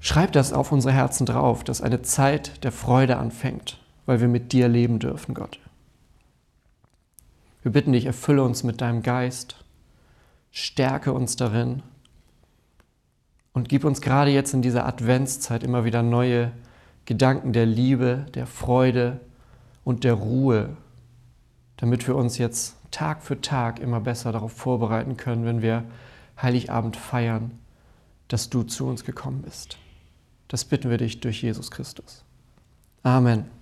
schreib 0.00 0.32
das 0.32 0.52
auf 0.52 0.70
unsere 0.70 0.92
Herzen 0.92 1.24
drauf, 1.24 1.64
dass 1.64 1.80
eine 1.80 2.02
Zeit 2.02 2.62
der 2.62 2.70
Freude 2.70 3.16
anfängt, 3.16 3.78
weil 4.04 4.20
wir 4.20 4.28
mit 4.28 4.52
dir 4.52 4.68
leben 4.68 4.98
dürfen, 4.98 5.32
Gott. 5.32 5.58
Wir 7.62 7.72
bitten 7.72 7.92
dich, 7.92 8.04
erfülle 8.04 8.42
uns 8.42 8.64
mit 8.64 8.82
deinem 8.82 9.02
Geist, 9.02 9.64
stärke 10.50 11.14
uns 11.14 11.36
darin 11.36 11.82
und 13.58 13.68
gib 13.68 13.84
uns 13.84 14.00
gerade 14.00 14.30
jetzt 14.30 14.54
in 14.54 14.62
dieser 14.62 14.86
Adventszeit 14.86 15.64
immer 15.64 15.84
wieder 15.84 16.04
neue 16.04 16.52
Gedanken 17.06 17.52
der 17.52 17.66
Liebe, 17.66 18.24
der 18.34 18.46
Freude 18.46 19.18
und 19.82 20.04
der 20.04 20.14
Ruhe, 20.14 20.76
damit 21.76 22.06
wir 22.06 22.14
uns 22.14 22.38
jetzt 22.38 22.76
Tag 22.92 23.20
für 23.20 23.40
Tag 23.40 23.80
immer 23.80 23.98
besser 23.98 24.30
darauf 24.30 24.52
vorbereiten 24.52 25.16
können, 25.16 25.44
wenn 25.44 25.60
wir 25.60 25.82
Heiligabend 26.40 26.96
feiern, 26.96 27.50
dass 28.28 28.48
du 28.48 28.62
zu 28.62 28.86
uns 28.86 29.04
gekommen 29.04 29.42
bist. 29.42 29.76
Das 30.46 30.64
bitten 30.64 30.88
wir 30.88 30.98
dich 30.98 31.18
durch 31.18 31.42
Jesus 31.42 31.72
Christus. 31.72 32.22
Amen. 33.02 33.57